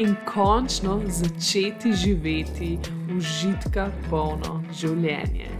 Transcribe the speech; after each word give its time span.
in 0.00 0.16
končno 0.24 1.02
začeti 1.08 1.92
živeti 1.92 2.78
užitka 3.16 3.90
polno 4.10 4.62
življenje. 4.72 5.50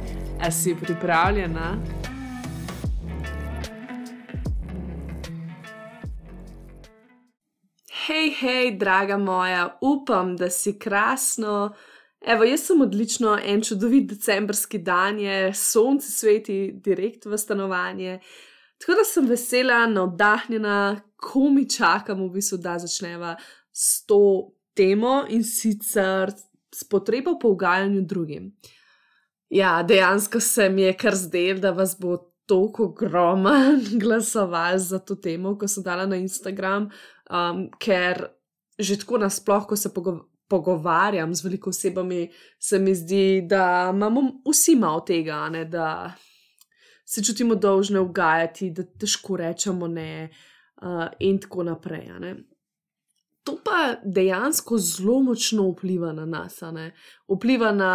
A 0.40 0.48
si 0.50 0.72
pripravljena? 0.80 1.74
Hej, 8.06 8.32
hej, 8.40 8.70
draga 8.80 9.20
moja, 9.20 9.66
upam, 9.84 10.32
da 10.40 10.48
si 10.50 10.78
krasno. 10.78 11.74
Evo, 12.24 12.48
jaz 12.48 12.64
sem 12.70 12.80
odlično, 12.80 13.36
en 13.44 13.60
čudovit 13.60 14.08
decembrski 14.14 14.80
dan 14.80 15.20
je, 15.20 15.52
sonce 15.54 16.08
sveti 16.16 16.62
direkt 16.80 17.28
v 17.28 17.36
stanovanje. 17.36 18.18
Tako 18.80 18.96
da 18.96 19.04
sem 19.04 19.28
vesela, 19.28 19.84
navdahnjena, 19.86 21.00
ko 21.20 21.50
mi 21.52 21.68
čakamo, 21.68 22.24
v 22.30 22.38
bistvu, 22.40 22.64
da 22.64 22.78
začneva 22.80 23.36
s 23.80 24.04
to 24.06 24.52
temo 24.74 25.24
in 25.28 25.44
sicer 25.44 26.32
s 26.74 26.84
potrebo 26.84 27.38
po 27.38 27.48
ugajanju 27.48 28.02
drugim. 28.02 28.52
Ja, 29.48 29.82
dejansko 29.82 30.40
se 30.40 30.68
mi 30.68 30.82
je 30.82 30.96
kar 30.96 31.16
zdel, 31.16 31.58
da 31.58 31.70
vas 31.70 31.96
bo 31.98 32.16
toliko 32.46 32.88
gromen 32.88 33.80
glasoval 34.02 34.78
za 34.78 34.98
to 34.98 35.16
temo, 35.16 35.56
ko 35.58 35.68
sem 35.68 35.82
dala 35.82 36.06
na 36.06 36.16
Instagram, 36.16 36.90
um, 37.30 37.68
ker 37.80 38.28
že 38.78 38.96
tako 39.00 39.18
nasploh, 39.20 39.66
ko 39.68 39.76
se 39.76 39.94
pogo 39.94 40.26
pogovarjam 40.50 41.34
z 41.34 41.44
veliko 41.44 41.70
osebami, 41.70 42.24
se 42.58 42.78
mi 42.78 42.94
zdi, 42.94 43.42
da 43.46 43.90
imamo 43.94 44.22
vsi 44.50 44.74
malo 44.76 45.00
tega, 45.06 45.44
ne, 45.48 45.64
da 45.64 46.12
se 47.06 47.22
čutimo 47.24 47.54
dolžne 47.54 48.00
ugajati, 48.00 48.72
da 48.74 48.82
težko 48.82 49.36
rečemo 49.36 49.86
ne 49.86 50.26
uh, 50.82 51.06
in 51.18 51.38
tako 51.38 51.62
naprej 51.70 52.10
to 53.50 53.58
pa 53.64 53.96
dejansko 54.04 54.78
zelo 54.78 55.20
močno 55.22 55.70
vpliva 55.70 56.12
na 56.12 56.26
nas, 56.26 56.60
vpliva 57.28 57.72
na 57.72 57.94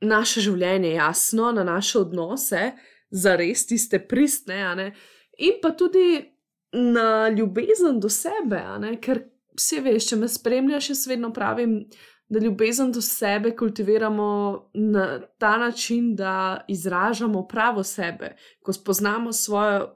naše 0.00 0.40
življenje, 0.44 0.94
jasno, 0.94 1.52
na 1.52 1.64
naše 1.64 1.98
odnose, 1.98 2.72
za 3.10 3.36
res 3.36 3.66
tiste 3.66 3.98
pristne, 4.08 4.90
in 5.38 5.60
pa 5.62 5.70
tudi 5.70 6.34
na 6.74 7.28
ljubezen 7.28 8.00
do 8.00 8.10
sebe, 8.10 8.60
ker 9.00 9.22
vse 9.54 9.80
veš, 9.80 10.10
če 10.10 10.18
me 10.18 10.28
spremljaš, 10.28 10.90
jaz 10.90 11.06
vedno 11.08 11.32
pravim. 11.32 11.84
Da 12.28 12.40
ljubezen 12.40 12.88
do 12.90 13.02
sebe 13.04 13.50
kultiviramo 13.52 14.70
na 14.74 15.20
ta 15.38 15.58
način, 15.60 16.14
da 16.16 16.64
izražamo 16.72 17.42
pravo 17.46 17.82
sebe, 17.84 18.32
ko 18.64 18.72
spoznamo 18.72 19.32
svojo 19.32 19.90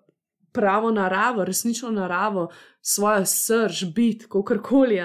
pravo 0.58 0.90
naravo, 0.90 1.46
resnično 1.46 1.92
naravo, 1.94 2.48
svojo 2.82 3.24
srč, 3.26 3.84
bit, 3.94 4.26
kako 4.26 4.58
koli, 4.64 5.00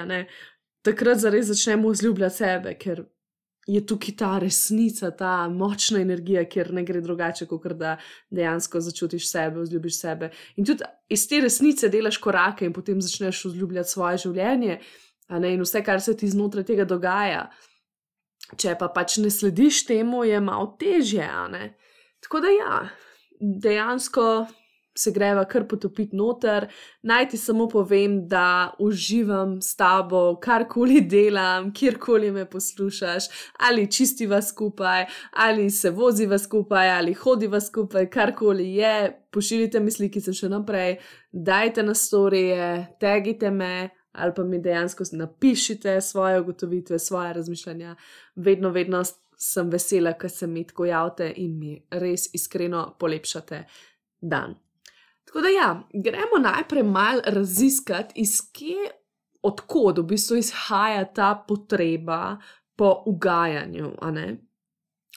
takrat 0.84 1.22
zares 1.22 1.46
začnemo 1.46 1.94
vzljubljati 1.94 2.36
sebe, 2.36 2.74
ker 2.78 3.04
je 3.66 3.80
tukaj 3.86 4.16
ta 4.16 4.38
resnica, 4.38 5.10
ta 5.16 5.48
močna 5.48 6.00
energija, 6.00 6.44
kjer 6.48 6.72
ne 6.74 6.84
gre 6.84 7.00
drugače, 7.00 7.46
kot 7.46 7.66
da 7.80 7.96
dejansko 8.30 8.80
začutiš 8.80 9.30
sebe, 9.30 9.60
vzljubiš 9.60 10.00
sebe. 10.00 10.30
In 10.56 10.66
tudi 10.68 10.84
iz 11.08 11.28
te 11.28 11.40
resnice 11.40 11.88
delaš 11.88 12.18
korake 12.18 12.66
in 12.66 12.72
potem 12.72 13.00
začneš 13.02 13.44
vzljubljati 13.44 13.90
svoje 13.90 14.18
življenje 14.26 14.80
in 15.30 15.62
vse, 15.64 15.80
kar 15.84 16.02
se 16.04 16.16
ti 16.16 16.28
znotraj 16.28 16.66
tega 16.68 16.84
dogaja. 16.84 17.46
Če 18.60 18.74
pa 18.78 18.90
pač 18.92 19.16
ne 19.24 19.30
slediš 19.32 19.86
temu, 19.88 20.24
je 20.28 20.40
malo 20.40 20.74
težje. 20.80 21.24
Tako 22.20 22.40
da 22.44 22.52
ja, 22.52 22.74
dejansko 23.40 24.44
se 24.94 25.10
greva 25.10 25.44
kar 25.44 25.66
potopiti 25.68 26.16
noter. 26.16 26.66
Naj 27.02 27.28
ti 27.28 27.36
samo 27.36 27.68
povem, 27.68 28.28
da 28.28 28.74
uživam 28.78 29.62
s 29.62 29.76
tabo, 29.76 30.36
karkoli 30.42 31.00
delam, 31.00 31.72
kjerkoli 31.74 32.30
me 32.30 32.44
poslušaš, 32.50 33.24
ali 33.58 33.90
čistiva 33.92 34.42
skupaj, 34.42 35.06
ali 35.30 35.70
se 35.70 35.90
voziva 35.90 36.38
skupaj, 36.38 36.90
ali 36.90 37.14
hodiva 37.14 37.60
skupaj, 37.60 38.10
karkoli 38.10 38.74
je. 38.74 39.20
Pošiljite 39.30 39.80
mi 39.80 39.90
slike 39.90 40.20
še 40.20 40.48
naprej, 40.48 40.98
dajte 41.32 41.82
na 41.82 41.94
storije, 41.94 42.96
tegite 43.00 43.50
me. 43.50 43.90
Ali 44.14 44.30
pa 44.36 44.44
mi 44.46 44.60
dejansko 44.62 45.04
napišite 45.12 46.00
svoje 46.00 46.40
ugotovitve, 46.40 46.98
svoje 46.98 47.32
razmišljanja. 47.32 47.96
Vedno, 48.36 48.70
vedno 48.70 49.02
sem 49.38 49.70
vesela, 49.70 50.12
ker 50.12 50.30
se 50.30 50.46
mi 50.46 50.62
tako 50.66 50.86
javite 50.86 51.32
in 51.36 51.58
mi 51.58 51.72
res 51.90 52.28
iskreno 52.34 52.92
polepšate 52.98 53.64
dan. 54.20 54.54
Tako 55.34 55.42
da, 55.42 55.48
ja, 55.48 55.88
gremo 55.92 56.38
najprej 56.38 56.82
malo 56.82 57.20
raziskati, 57.26 58.20
iz 58.20 58.36
kje, 58.52 58.90
odkot 59.42 59.98
v 59.98 60.04
bistvu 60.12 60.36
izhaja 60.38 61.04
ta 61.04 61.34
potreba 61.48 62.36
po 62.76 63.02
ugajanju. 63.06 63.90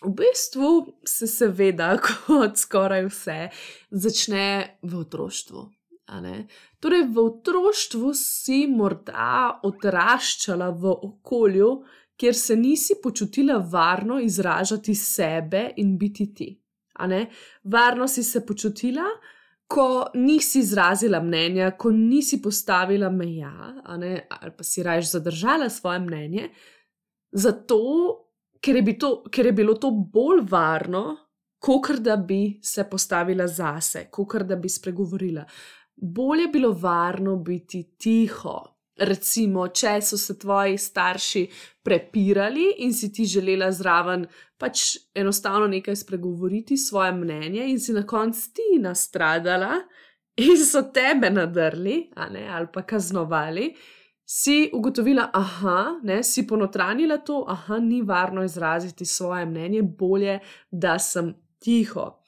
V 0.01 0.09
bistvu 0.17 0.71
se 1.05 1.27
seveda, 1.27 1.91
kot 2.05 2.57
skoraj 2.57 3.05
vse, 3.11 3.37
začne 3.91 4.79
v 4.81 4.97
otroštvu. 5.03 5.67
Torej, 6.79 7.05
v 7.13 7.21
otroštvu 7.21 8.09
si 8.17 8.65
morda 8.73 9.59
odraščala 9.69 10.73
v 10.73 10.97
okolju, 10.97 11.71
kjer 12.17 12.35
se 12.35 12.55
nisi 12.55 12.97
počutila 13.03 13.61
varno 13.61 14.17
izražati 14.19 14.95
sebe 14.95 15.67
in 15.77 15.97
biti 15.97 16.33
ti. 16.33 16.53
Varno 17.63 18.07
si 18.07 18.23
se 18.23 18.45
počutila, 18.45 19.05
ko 19.67 20.05
nisi 20.15 20.59
izrazila 20.59 21.19
mnenja, 21.23 21.71
ko 21.77 21.91
nisi 21.91 22.41
postavila 22.41 23.09
meja, 23.11 23.51
ne, 23.99 24.27
ali 24.29 24.51
pa 24.57 24.63
si 24.63 24.83
raje 24.83 25.01
zadržala 25.01 25.69
svoje 25.69 25.99
mnenje, 25.99 26.49
zato 27.31 27.79
ker 28.63 28.75
je, 28.75 28.97
to, 28.99 29.11
ker 29.31 29.45
je 29.45 29.53
bilo 29.53 29.75
to 29.75 29.91
bolj 29.91 30.45
varno, 30.49 31.17
kot 31.59 31.99
da 31.99 32.15
bi 32.17 32.59
se 32.63 32.87
postavila 32.89 33.47
zase, 33.47 34.07
kot 34.11 34.43
da 34.47 34.55
bi 34.55 34.69
spregovorila. 34.69 35.45
Bolje 35.95 36.41
je 36.41 36.53
bilo 36.53 36.71
varno 36.71 37.35
biti 37.35 37.83
tiho, 37.97 38.76
recimo, 38.99 39.67
če 39.67 39.97
so 40.01 40.17
se 40.17 40.37
tvoji 40.39 40.77
starši 40.77 41.47
prepirali 41.83 42.73
in 42.83 42.93
si 42.93 43.11
ti 43.13 43.25
želela 43.25 43.71
zraven 43.71 44.25
pač 44.57 44.97
enostavno 45.15 45.67
nekaj 45.67 45.95
spregovoriti, 45.95 46.77
svoje 46.77 47.11
mnenje, 47.11 47.67
in 47.69 47.79
si 47.79 47.93
na 47.93 48.05
koncu 48.07 48.51
ti 48.53 48.79
nastradala 48.81 49.77
in 50.37 50.57
so 50.65 50.81
tebe 50.93 51.29
nadrli 51.29 52.09
ne, 52.31 52.47
ali 52.49 52.67
pa 52.73 52.81
kaznovali. 52.81 53.71
Si 54.29 54.69
ugotovila, 54.73 55.29
da 56.03 56.23
si 56.23 56.47
ponotranila 56.47 57.17
to, 57.17 57.45
da 57.67 57.79
ni 57.79 58.01
varno 58.01 58.43
izraziti 58.43 59.05
svoje 59.05 59.45
mnenje, 59.45 59.81
bolje, 59.81 60.39
da 60.71 60.99
sem 60.99 61.33
tiho. 61.59 62.19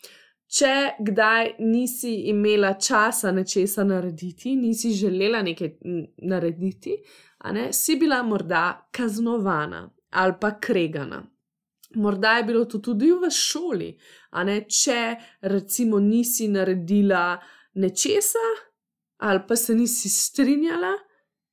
Če 0.50 0.96
kdaj 1.06 1.60
nisi 1.62 2.14
imela 2.32 2.72
časa 2.82 3.30
nečesa 3.32 3.84
narediti, 3.86 4.56
nisi 4.58 4.96
želela 4.98 5.44
nekaj 5.46 5.76
narediti, 6.26 6.96
ne, 7.54 7.68
si 7.74 7.96
bila 8.02 8.24
morda 8.26 8.88
kaznovana 8.92 9.84
ali 10.10 10.34
pa 10.42 10.56
kregana. 10.60 11.22
Morda 11.96 12.32
je 12.38 12.44
bilo 12.44 12.66
to 12.66 12.80
tudi 12.80 13.12
v 13.14 13.30
šoli, 13.30 13.92
ne, 14.46 14.56
če 14.66 14.98
recimo 15.42 16.00
nisi 16.00 16.48
naredila 16.50 17.38
nečesa 17.74 18.48
ali 19.20 19.44
pa 19.48 19.56
se 19.56 19.76
nisi 19.76 20.10
strinjala, 20.10 20.94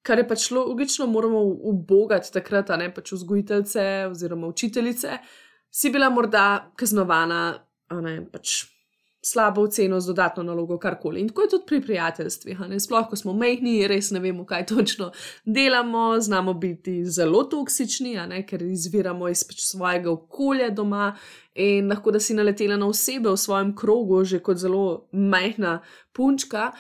kar 0.07 0.19
je 0.19 0.29
pač 0.29 0.51
logično, 0.55 1.09
moramo 1.11 1.41
ubogati 1.43 2.31
takrat, 2.33 2.71
ne 2.79 2.93
pač 2.95 3.13
vzgojiteljce 3.13 4.07
oziroma 4.11 4.47
učiteljice, 4.47 5.19
si 5.71 5.91
bila 5.91 6.11
morda 6.15 6.71
kaznovana, 6.79 7.41
ne 7.91 8.15
pač 8.31 8.76
slabo 9.27 9.63
oceno 9.63 10.01
z 10.01 10.07
dodatno 10.07 10.43
nalogo, 10.43 10.79
karkoli. 10.79 11.21
In 11.21 11.29
tako 11.29 11.43
je 11.43 11.49
tudi 11.49 11.65
pri 11.67 11.81
prijateljstvih. 11.83 12.59
Sploh, 12.79 13.09
ko 13.11 13.17
smo 13.17 13.33
mehni, 13.35 13.89
res 13.89 14.11
ne 14.15 14.21
vemo, 14.23 14.45
kaj 14.47 14.67
točno 14.67 15.11
delamo, 15.45 16.21
znamo 16.21 16.55
biti 16.55 17.05
zelo 17.05 17.43
toksični, 17.51 18.15
ker 18.47 18.63
izviramo 18.63 19.29
iz 19.29 19.43
pač 19.49 19.65
svojega 19.67 20.13
okolja 20.13 20.71
doma. 20.71 21.17
In 21.55 21.89
lahko 21.91 22.13
da 22.15 22.21
si 22.21 22.35
naletela 22.35 22.77
na 22.77 22.87
osebe 22.87 23.33
v 23.33 23.41
svojem 23.41 23.75
krogu, 23.77 24.25
že 24.25 24.39
kot 24.39 24.61
zelo 24.63 25.09
majhna 25.13 25.81
punčka, 26.13 26.71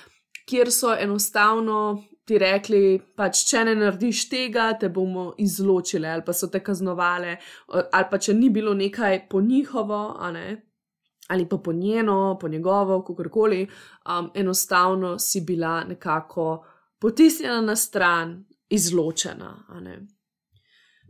kjer 0.46 0.70
so 0.70 0.94
enostavno 0.94 2.04
ti 2.26 2.38
rekli, 2.42 2.98
pač, 3.16 3.44
če 3.46 3.64
ne 3.68 3.74
narediš 3.78 4.24
tega, 4.30 4.72
te 4.78 4.88
bomo 4.90 5.28
izločili 5.38 6.08
ali 6.10 6.24
pa 6.26 6.34
so 6.34 6.48
te 6.50 6.60
kaznovali, 6.62 7.36
ali 7.70 8.08
pa 8.10 8.18
če 8.18 8.34
ni 8.34 8.50
bilo 8.50 8.74
nekaj 8.74 9.28
po 9.30 9.40
njihovo, 9.40 10.00
ne, 10.34 10.65
ali 11.28 11.48
pa 11.48 11.58
po 11.58 11.72
njeno, 11.72 12.38
po 12.40 12.48
njegovo, 12.48 13.02
kakorkoli, 13.04 13.66
um, 13.66 14.30
enostavno 14.34 15.18
si 15.18 15.40
bila 15.40 15.84
nekako 15.84 16.64
potisnjena 16.98 17.60
na 17.60 17.76
stran, 17.76 18.44
izločena. 18.68 19.66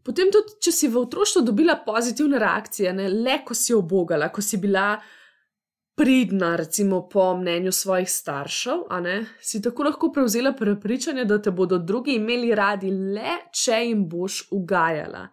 Potem 0.04 0.30
tudi, 0.32 0.58
če 0.62 0.72
si 0.72 0.88
v 0.88 1.00
otroštvu 1.00 1.42
dobila 1.42 1.80
pozitivne 1.86 2.38
reakcije, 2.38 2.92
ne, 2.94 3.08
le 3.10 3.40
ko 3.46 3.54
si 3.54 3.74
obogala, 3.74 4.28
ko 4.30 4.42
si 4.42 4.60
bila 4.62 4.94
pridna, 5.96 6.52
recimo 6.56 7.00
po 7.08 7.30
mnenju 7.36 7.72
svojih 7.72 8.10
staršev, 8.10 8.84
ne, 9.02 9.16
si 9.40 9.62
tako 9.64 9.88
lahko 9.88 10.12
prevzela 10.12 10.52
prepričanje, 10.52 11.24
da 11.24 11.40
te 11.42 11.50
bodo 11.50 11.78
drugi 11.78 12.18
imeli 12.20 12.54
radi 12.54 12.90
le, 12.92 13.38
če 13.50 13.80
jim 13.88 14.04
boš 14.08 14.44
ugajala. 14.52 15.26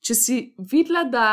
Če 0.00 0.16
si 0.16 0.40
videla, 0.58 1.04
da 1.04 1.26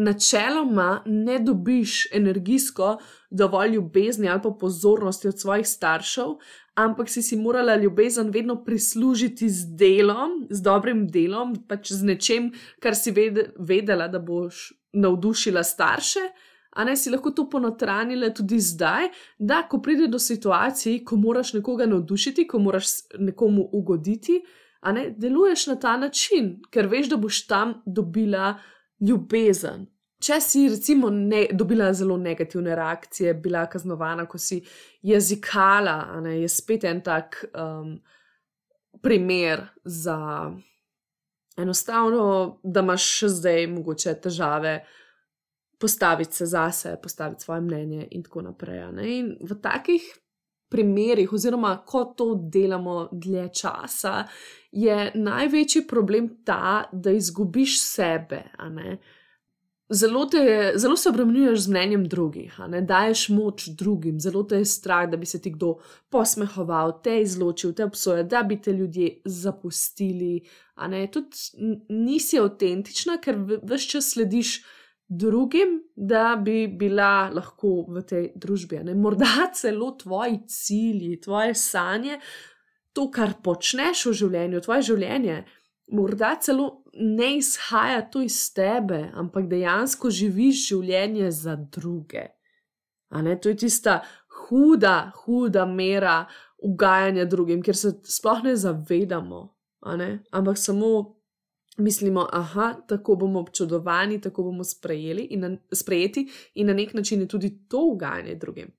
načeloma 0.00 1.02
ne 1.06 1.38
dobiš 1.38 2.12
energijsko 2.12 2.98
dovolj 3.30 3.74
ljubezni 3.74 4.28
ali 4.28 4.40
pa 4.42 4.50
pozornosti 4.60 5.28
od 5.28 5.40
svojih 5.40 5.68
staršev, 5.68 6.26
ampak 6.74 7.08
si 7.08 7.22
si 7.22 7.36
morala 7.36 7.76
ljubezen 7.76 8.30
vedno 8.30 8.64
prislužiti 8.64 9.48
z 9.48 9.76
delom, 9.76 10.46
z 10.50 10.62
dobrim 10.62 11.06
delom, 11.08 11.56
pač 11.68 11.92
z 11.92 12.04
nečem, 12.04 12.52
kar 12.80 12.96
si 12.96 13.14
vedela, 13.58 14.08
da 14.08 14.18
boš 14.18 14.72
navdušila 14.92 15.64
starše 15.64 16.30
a 16.70 16.84
ne 16.84 16.96
si 16.96 17.10
lahko 17.10 17.30
to 17.30 17.48
ponotranile 17.50 18.30
tudi 18.34 18.60
zdaj, 18.60 19.08
da 19.38 19.62
ko 19.68 19.80
pride 19.82 20.06
do 20.08 20.18
situacij, 20.18 21.02
ko 21.04 21.16
moraš 21.16 21.52
nekoga 21.58 21.86
navdušiti, 21.86 22.46
ko 22.46 22.58
moraš 22.58 22.86
nekomu 23.18 23.68
ugoditi, 23.72 24.40
a 24.80 24.92
ne 24.92 25.10
deluješ 25.10 25.66
na 25.66 25.76
ta 25.76 25.96
način, 25.96 26.54
ker 26.70 26.86
veš, 26.88 27.10
da 27.10 27.16
boš 27.16 27.46
tam 27.46 27.74
dobila 27.86 28.54
ljubezen. 29.00 29.86
Če 30.20 30.36
si, 30.44 30.66
recimo, 30.68 31.08
ne, 31.10 31.46
dobila 31.56 31.92
zelo 31.96 32.18
negativne 32.20 32.74
reakcije, 32.76 33.34
bila 33.40 33.64
kaznovana, 33.72 34.26
ko 34.28 34.38
si 34.38 34.60
jezikala, 35.02 36.20
ne, 36.20 36.40
je 36.42 36.48
spet 36.48 36.84
en 36.84 37.00
tak 37.00 37.38
um, 37.54 37.94
primer 39.00 39.64
za 39.84 40.18
enostavno, 41.56 42.60
da 42.62 42.84
imaš 42.84 43.06
še 43.20 43.30
zdaj 43.38 43.66
mogoče 43.72 44.18
težave 44.26 44.80
postaviti 45.80 46.36
se 46.36 46.46
zase, 46.46 46.96
postaviti 47.02 47.42
svoje 47.42 47.60
mnenje 47.60 48.08
in 48.10 48.22
tako 48.22 48.42
naprej. 48.42 48.82
In 49.02 49.36
v 49.40 49.56
takih 49.62 50.04
primerih, 50.70 51.32
oziroma 51.32 51.74
ko 51.86 52.04
to 52.16 52.34
delamo 52.34 53.08
dlje 53.12 53.48
časa, 53.62 54.24
je 54.72 55.12
največji 55.14 55.86
problem 55.90 56.28
ta, 56.44 56.84
da 56.92 57.10
izgubiš 57.10 57.80
sebe. 57.82 58.44
Zelo, 59.90 60.26
te, 60.30 60.72
zelo 60.76 60.96
se 60.96 61.08
obremenjuješ 61.08 61.64
z 61.64 61.68
mnenjem 61.68 62.04
drugih, 62.08 62.60
daješ 62.86 63.28
moč 63.34 63.66
drugim, 63.78 64.20
zelo 64.20 64.42
te 64.42 64.60
je 64.62 64.64
strah, 64.64 65.08
da 65.10 65.16
bi 65.16 65.26
se 65.26 65.40
ti 65.42 65.50
kdo 65.50 65.74
posmehoval, 66.08 67.00
te 67.02 67.16
izločil, 67.22 67.72
te 67.74 67.84
obsojal, 67.84 68.24
da 68.30 68.42
bi 68.42 68.60
te 68.62 68.72
ljudje 68.72 69.16
zapustili. 69.24 70.44
Tudi 71.12 71.66
nisi 71.88 72.38
avtentična, 72.38 73.18
ker 73.18 73.42
vse 73.62 73.88
čas 73.88 74.12
slediš 74.14 74.60
drugim, 75.10 75.82
da 75.96 76.36
bi 76.44 76.68
bila 76.68 77.30
lahko 77.34 77.84
v 77.88 78.02
tej 78.06 78.28
družbi. 78.38 78.78
Ne? 78.86 78.94
Morda 78.94 79.50
celo 79.58 79.90
tvoji 79.98 80.38
cilji, 80.46 81.20
tvoje 81.20 81.54
sanje, 81.54 82.20
to, 82.94 83.10
kar 83.10 83.34
počneš 83.42 84.06
v 84.06 84.14
življenju, 84.22 84.62
tvoje 84.62 84.86
življenje, 84.92 85.40
morda 85.94 86.36
celo 86.42 86.68
ne 86.94 87.34
izhaja 87.38 88.04
to 88.10 88.22
iz 88.22 88.38
tebe, 88.54 89.08
ampak 89.18 89.48
dejansko 89.50 90.10
živiš 90.14 90.68
življenje 90.68 91.30
za 91.34 91.56
druge. 91.58 92.28
To 93.10 93.50
je 93.50 93.56
tista 93.58 94.00
huda, 94.46 95.10
huda 95.24 95.66
mera 95.66 96.24
ugajanja 96.62 97.24
drugim, 97.26 97.62
ker 97.66 97.74
se 97.74 97.96
sploh 98.06 98.44
ne 98.46 98.54
zavedamo, 98.56 99.42
ne? 99.98 100.10
ampak 100.30 100.58
samo 100.58 101.19
mislimo, 101.80 102.26
da 102.32 102.74
tako 102.88 103.16
bomo 103.16 103.40
občudovani, 103.40 104.20
tako 104.20 104.42
bomo 104.42 104.64
in 105.30 105.40
na, 105.40 105.56
sprejeti, 105.72 106.28
in 106.54 106.66
na 106.66 106.72
nek 106.72 106.94
način 106.94 107.20
je 107.20 107.28
tudi 107.28 107.68
to 107.68 107.80
ugajanje 107.92 108.34
drugim. 108.34 108.70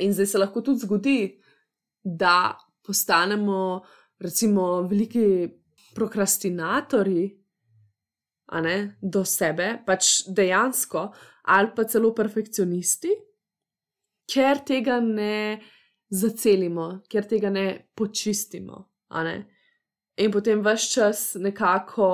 In 0.00 0.12
zdaj 0.12 0.26
se 0.26 0.38
lahko 0.38 0.60
tudi 0.60 0.78
zgodi, 0.78 1.40
da 2.04 2.58
postanemo, 2.86 3.82
recimo, 4.18 4.82
veliki 4.82 5.48
prokrastinatorji 5.94 7.42
do 9.02 9.24
sebe, 9.24 9.82
pač 9.86 10.22
dejansko, 10.28 11.08
ali 11.42 11.72
pa 11.76 11.84
celo 11.84 12.12
perfekcionisti, 12.14 13.10
ker 14.32 14.62
tega 14.66 15.00
ne 15.00 15.58
zacelimo, 16.10 17.02
ker 17.10 17.26
tega 17.26 17.50
ne 17.50 17.66
počistimo. 17.94 18.84
Ne? 19.10 19.36
In 20.16 20.32
potem 20.32 20.62
vse 20.64 20.90
čas 20.92 21.34
nekako 21.34 22.08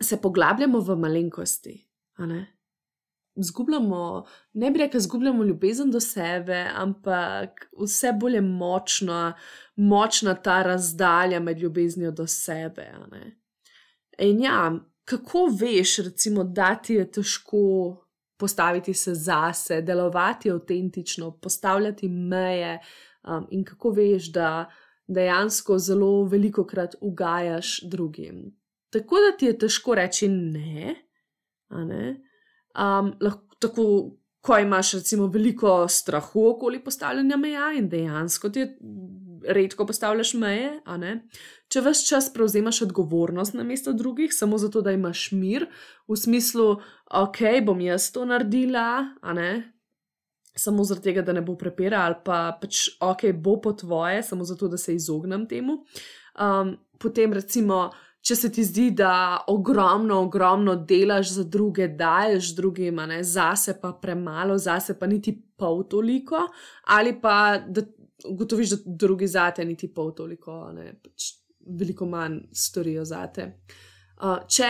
se 0.00 0.20
poglabljamo 0.20 0.80
v 0.80 0.96
malenkosti. 0.96 1.74
Zgubljamo, 3.40 4.24
ne 4.52 4.70
bi 4.70 4.78
rekel, 4.78 5.00
zgubljamo 5.00 5.44
ljubezen 5.44 5.90
do 5.90 6.00
sebe, 6.00 6.66
ampak 6.74 7.68
vse 7.78 8.12
bolj 8.12 8.34
je 8.34 8.40
močna, 8.40 9.34
močna 9.76 10.34
ta 10.34 10.62
razdalja 10.62 11.40
med 11.40 11.58
ljubeznijo 11.58 12.10
do 12.10 12.26
sebe. 12.26 12.90
In 14.18 14.42
ja, 14.42 14.72
kako 15.04 15.46
veš, 15.60 15.98
recimo, 15.98 16.44
da 16.44 16.74
ti 16.74 16.94
je 16.94 17.10
težko 17.10 17.62
postaviti 18.38 18.94
se 18.94 19.14
zase, 19.14 19.82
delovati 19.82 20.50
avtentično, 20.50 21.30
postavljati 21.30 22.08
meje, 22.08 22.78
um, 23.22 23.46
in 23.50 23.64
kako 23.64 23.90
veš, 23.90 24.32
da 24.32 24.70
dejansko 25.08 25.78
zelo 25.78 26.24
veliko 26.24 26.66
krat 26.66 26.94
ugajaš 27.00 27.80
drugim. 27.90 28.58
Tako 28.90 29.16
da 29.24 29.36
ti 29.36 29.46
je 29.46 29.58
težko 29.58 29.94
reči 29.94 30.28
ne. 30.28 30.94
ne? 31.70 32.16
Um, 32.78 33.12
lahko, 33.20 33.56
tako, 33.58 33.84
ko 34.40 34.58
imaš 34.58 34.92
recimo 34.92 35.26
veliko 35.26 35.88
strahu 35.88 36.46
okoli 36.48 36.84
postavljanja 36.84 37.36
meja 37.36 37.72
in 37.76 37.88
dejansko 37.88 38.48
ti 38.48 38.66
redko 39.48 39.86
postavljaš 39.86 40.34
meje, 40.34 40.70
če 41.68 41.82
vse 41.84 42.06
čas 42.08 42.30
prevzemaš 42.34 42.82
odgovornost 42.82 43.54
na 43.54 43.64
mesto 43.64 43.92
drugih, 43.92 44.34
samo 44.34 44.58
zato, 44.58 44.82
da 44.82 44.92
imaš 44.92 45.30
mir, 45.32 45.66
v 46.08 46.16
smislu, 46.16 46.68
ok, 47.06 47.42
bom 47.66 47.80
jaz 47.80 48.10
to 48.12 48.24
naredila, 48.24 49.04
samo 50.58 50.84
zato, 50.84 51.22
da 51.22 51.32
ne 51.32 51.42
bo 51.42 51.56
prepira, 51.56 52.02
ali 52.04 52.18
pa 52.24 52.58
pač 52.60 52.88
ok, 53.00 53.30
bo 53.34 53.60
po 53.60 53.72
tvoje, 53.72 54.22
samo 54.22 54.44
zato, 54.44 54.68
da 54.68 54.76
se 54.76 54.94
izognem 54.94 55.46
temu. 55.48 55.84
Um, 56.38 56.76
potem, 56.98 57.32
recimo, 57.32 57.88
če 58.20 58.36
se 58.36 58.50
ti 58.52 58.64
zdi, 58.64 58.90
da 58.90 59.44
ogromno, 59.48 60.20
ogromno 60.26 60.74
delaš 60.76 61.32
za 61.36 61.44
druge, 61.44 61.88
daješ 61.88 62.54
drugim, 62.56 63.00
ne, 63.08 63.22
zase 63.24 63.78
pa 63.80 63.92
premalo, 64.02 64.58
zase 64.58 64.98
pa 64.98 65.06
niti 65.06 65.34
pol 65.56 65.84
toliko, 65.88 66.46
ali 66.94 67.14
pa 67.20 67.58
da 67.58 67.82
ugotoviš, 68.28 68.70
da 68.70 68.96
drugi 69.04 69.26
zate 69.26 69.64
niti 69.64 69.90
pol 69.94 70.12
toliko, 70.14 70.64
ne, 70.74 70.92
pač 71.02 71.32
veliko 71.78 72.06
manj 72.08 72.40
storijo 72.52 73.04
zate. 73.04 73.52
Uh, 74.18 74.40
če 74.50 74.68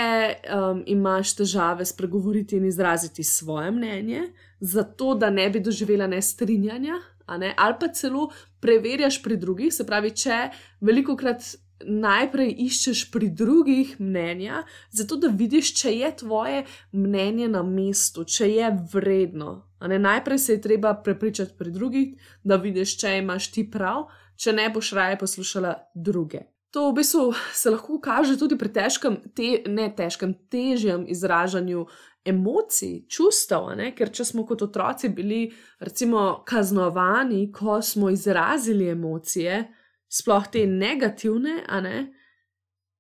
um, 0.53 0.83
imaš 0.93 1.33
težave 1.39 1.87
spregovoriti 1.89 2.59
in 2.59 2.67
izraziti 2.69 3.25
svoje 3.25 3.71
mnenje, 3.73 4.27
zato 4.61 5.15
da 5.15 5.31
ne 5.31 5.51
bi 5.51 5.61
doživela 5.61 6.07
nestrinjanja, 6.07 6.99
ne? 7.39 7.55
ali 7.57 7.75
pa 7.81 7.89
celo 7.89 8.29
preverjaš 8.61 9.23
pri 9.23 9.37
drugih, 9.37 9.75
se 9.75 9.87
pravi, 9.87 10.11
če 10.11 10.49
veliko 10.81 11.17
krat 11.17 11.45
najprej 11.85 12.51
iščeš 12.67 13.05
pri 13.13 13.29
drugih 13.31 13.95
mnenja, 14.01 14.65
zato 14.91 15.17
da 15.17 15.31
vidiš, 15.31 15.73
če 15.79 15.95
je 15.95 16.11
tvoje 16.25 16.65
mnenje 16.93 17.49
na 17.49 17.63
mestu, 17.63 18.25
če 18.25 18.51
je 18.51 18.71
vredno. 18.93 19.63
Najprej 19.81 20.39
se 20.39 20.57
je 20.57 20.63
treba 20.63 20.95
prepričati 20.95 21.55
pri 21.59 21.71
drugih, 21.71 22.31
da 22.43 22.59
vidiš, 22.59 22.99
če 22.99 23.19
imaš 23.23 23.53
ti 23.55 23.69
prav, 23.71 24.09
če 24.37 24.53
ne 24.53 24.69
boš 24.75 24.93
raje 24.99 25.19
poslušala 25.19 25.75
druge. 25.95 26.49
To 26.71 26.91
v 26.91 26.99
bistvu 26.99 27.33
se 27.55 27.71
lahko 27.71 27.97
kaže 28.01 28.37
tudi 28.37 28.59
pri 28.59 28.69
težkem, 28.69 29.17
te, 29.35 29.63
ne 29.73 29.87
težkem, 29.97 30.35
težjem 30.53 31.07
izražanju 31.09 31.87
emocij, 32.25 33.07
čustev. 33.09 33.71
Ker 33.97 34.13
če 34.13 34.25
smo 34.25 34.47
kot 34.47 34.63
otroci 34.63 35.09
bili, 35.09 35.47
recimo, 35.81 36.43
kaznovani, 36.47 37.49
ko 37.53 37.83
smo 37.83 38.11
izrazili 38.11 38.89
emocije, 38.89 39.65
sploh 40.09 40.47
te 40.53 40.67
negativne, 40.67 41.63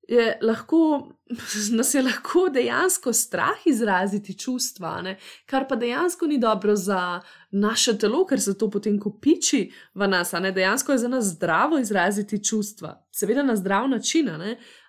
je 0.09 0.39
lahko, 0.43 1.13
nas 1.77 1.95
je 1.95 2.03
lahko 2.03 2.49
dejansko 2.49 3.13
strah 3.13 3.67
izraziti 3.67 4.39
čustva, 4.39 5.03
ne? 5.03 5.17
kar 5.47 5.69
pa 5.69 5.77
dejansko 5.77 6.27
ni 6.27 6.39
dobro 6.39 6.77
za 6.77 7.21
naše 7.51 7.99
telo, 7.99 8.25
ker 8.27 8.41
se 8.41 8.59
to 8.59 8.71
potem 8.71 8.99
kopiči 9.01 9.71
v 9.95 10.09
nas. 10.09 10.33
Dejansko 10.55 10.93
je 10.93 10.99
za 10.99 11.09
nas 11.09 11.25
zdravo 11.25 11.79
izraziti 11.79 12.45
čustva, 12.45 13.07
seveda 13.13 13.43
na 13.43 13.57
zdrav 13.57 13.89
način. 13.89 14.31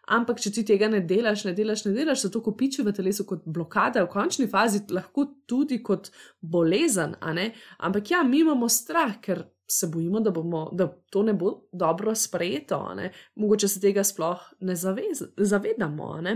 Ampak, 0.10 0.40
če 0.42 0.52
ti 0.56 0.64
tega 0.66 0.88
ne 0.90 1.04
delaš, 1.06 1.44
ne 1.46 1.54
delaš, 1.54 1.84
ne 1.86 1.94
delaš, 1.94 2.24
se 2.24 2.32
to 2.34 2.42
kopiči 2.42 2.82
v 2.86 2.94
telesu 2.98 3.28
kot 3.30 3.44
blokada, 3.46 4.04
v 4.06 4.10
končni 4.10 4.48
fazi 4.50 4.82
lahko 4.90 5.28
tudi 5.50 5.84
kot 5.86 6.10
bolezen. 6.42 7.14
Ampak 7.22 8.12
ja, 8.12 8.24
mi 8.26 8.42
imamo 8.42 8.70
strah, 8.70 9.20
ker 9.22 9.44
se 9.70 9.88
bojimo, 9.88 10.20
da, 10.20 10.34
bomo, 10.34 10.70
da 10.74 10.88
to 11.14 11.24
ne 11.24 11.34
bo 11.38 11.54
dobro 11.72 12.16
sprejeto, 12.16 12.82
mogoče 13.36 13.68
se 13.70 13.82
tega 13.82 14.04
sploh 14.04 14.42
ne 14.66 14.76
zavez, 14.76 15.22
zavedamo. 15.38 16.16
Ne? 16.26 16.36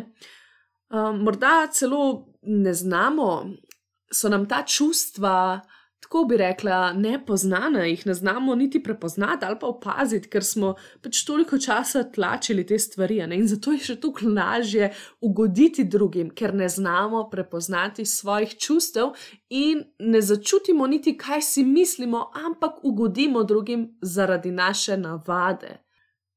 Um, 0.93 1.23
morda 1.25 1.67
celo 1.73 2.27
ne 2.41 2.73
znamo, 2.73 3.29
so 4.13 4.29
nam 4.29 4.45
ta 4.49 4.61
čustva 4.65 5.61
tako 6.03 6.25
bi 6.29 6.37
rekla, 6.37 6.93
nepoznana, 6.93 7.85
jih 7.87 8.01
ne 8.07 8.13
znamo 8.13 8.55
niti 8.55 8.83
prepoznati 8.83 9.45
ali 9.45 9.55
pa 9.59 9.67
opaziti, 9.67 10.27
ker 10.29 10.43
smo 10.43 10.73
pač 11.01 11.23
toliko 11.23 11.57
časa 11.57 12.03
tlačili 12.03 12.65
te 12.67 12.79
stvari. 12.79 13.21
In 13.23 13.47
zato 13.47 13.71
je 13.71 13.79
še 13.79 13.95
toliko 14.03 14.27
lažje 14.27 14.91
ugoditi 15.21 15.83
drugim, 15.83 16.29
ker 16.35 16.53
ne 16.53 16.69
znamo 16.69 17.29
prepoznati 17.31 18.05
svojih 18.05 18.57
čustev 18.59 19.13
in 19.49 19.83
ne 19.99 20.21
začutimo 20.21 20.87
niti, 20.87 21.15
kaj 21.17 21.41
si 21.41 21.63
mislimo, 21.63 22.27
ampak 22.45 22.83
ugodimo 22.83 23.43
drugim 23.43 23.87
zaradi 24.01 24.51
naše 24.51 24.97
navade. 24.97 25.79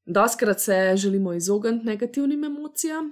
Doskrat 0.05 0.59
se 0.59 0.93
želimo 0.95 1.33
izogniti 1.33 1.85
negativnim 1.85 2.43
emocijam, 2.43 3.11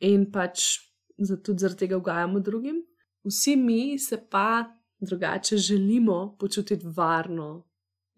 in 0.00 0.28
pač 0.32 0.78
tudi 1.16 1.58
zaradi 1.58 1.86
tega 1.86 1.96
ugajamo 1.96 2.40
drugim. 2.40 2.82
Vsi 3.24 3.56
mi 3.56 3.98
se 3.98 4.20
pa 4.30 4.77
drugače 5.00 5.56
želimo 5.56 6.36
počutiti 6.38 6.86
varno, 6.96 7.68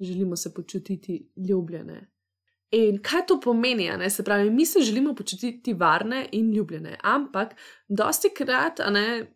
želimo 0.01 0.37
se 0.37 0.55
počutiti 0.55 1.33
ljubljene. 1.49 2.11
In 2.71 3.03
kaj 3.03 3.27
to 3.27 3.41
pomeni? 3.41 4.11
Se 4.11 4.25
pravi, 4.25 4.51
mi 4.51 4.67
se 4.67 4.81
želimo 4.81 5.15
počutiti 5.15 5.75
varne 5.75 6.29
in 6.33 6.53
ljubljene, 6.53 6.99
ampak 7.03 7.55
dosti 7.89 8.29
krat, 8.37 8.79
ne, 8.91 9.35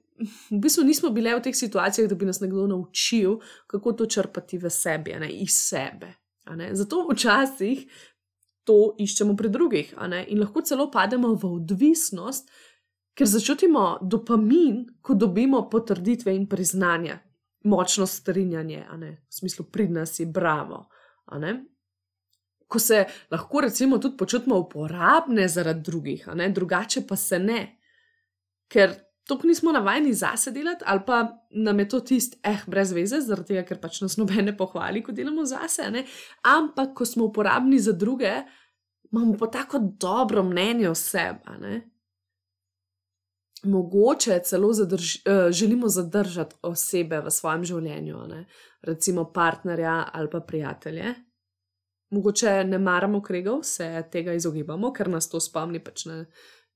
v 0.51 0.59
bistvu 0.63 0.85
nismo 0.85 1.11
bile 1.11 1.35
v 1.35 1.43
teh 1.43 1.57
situacijah, 1.57 2.09
da 2.09 2.15
bi 2.15 2.27
nas 2.27 2.41
nekdo 2.41 2.67
naučil, 2.67 3.39
kako 3.67 3.93
to 3.93 4.07
črpati 4.07 4.59
v 4.59 4.71
sebi, 4.71 5.17
ne, 5.21 5.31
iz 5.31 5.51
sebe. 5.51 6.13
Zato 6.73 7.09
včasih 7.11 7.87
to 8.65 8.95
iščemo 8.99 9.37
pri 9.37 9.49
drugih 9.49 9.95
in 10.29 10.39
lahko 10.41 10.63
celo 10.63 10.91
pademo 10.91 11.35
v 11.35 11.55
odvisnost, 11.57 12.51
ker 13.15 13.27
začutimo 13.27 13.99
dopamin, 14.03 14.85
ko 15.03 15.15
dobimo 15.15 15.69
potrditve 15.71 16.35
in 16.35 16.47
priznanja 16.47 17.19
močno 17.65 18.07
strinjanje, 18.07 18.87
v 19.01 19.17
smislu 19.31 19.65
pridnosti, 19.73 20.27
bravo. 20.27 20.85
Ko 22.69 22.79
se 22.79 23.05
lahko 23.31 23.61
recimo 23.61 23.99
tudi 23.99 24.17
počutimo 24.17 24.59
uporabne 24.59 25.49
zaradi 25.49 25.81
drugih, 25.81 26.29
drugače 26.55 27.07
pa 27.07 27.17
se 27.17 27.39
ne, 27.39 27.79
ker 28.69 28.95
to 29.25 29.39
nismo 29.45 29.73
navajeni 29.73 30.13
zase 30.13 30.51
delati, 30.51 30.85
ali 30.87 31.01
pa 31.07 31.39
nam 31.51 31.79
je 31.79 31.89
to 31.89 32.01
tisti, 32.01 32.39
eh, 32.43 32.59
brez 32.67 32.93
veze, 32.93 33.21
zaradi 33.21 33.55
tega, 33.55 33.63
ker 33.65 33.81
pač 33.81 34.01
nas 34.01 34.17
nobene 34.17 34.57
pohvali, 34.57 35.03
ko 35.03 35.13
delamo 35.13 35.45
zase. 35.45 36.05
Ampak, 36.43 36.93
ko 36.95 37.05
smo 37.05 37.25
uporabni 37.25 37.79
za 37.79 37.93
druge, 37.93 38.33
imamo 39.13 39.39
pa 39.39 39.47
tako 39.47 39.79
dobro 39.79 40.43
mnenje 40.43 40.89
o 40.89 40.95
sebi 40.95 41.94
mogoče 43.65 44.39
celo 44.45 44.73
zadrž, 44.73 45.15
uh, 45.17 45.51
želimo 45.51 45.89
zadržati 45.89 46.57
osebe 46.63 47.21
v 47.21 47.31
svojem 47.31 47.65
življenju, 47.65 48.27
ne? 48.29 48.45
recimo 48.83 49.25
partnerja 49.33 50.11
ali 50.13 50.31
pa 50.31 50.41
prijatelje. 50.41 51.15
Mogoče 52.11 52.65
ne 52.65 52.79
maramo 52.79 53.23
kregov, 53.23 53.63
se 53.63 54.05
tega 54.13 54.33
izogibamo, 54.33 54.93
ker 54.93 55.09
nas 55.09 55.29
to 55.29 55.41
spomni 55.41 55.81
pač 55.85 56.05
na 56.07 56.25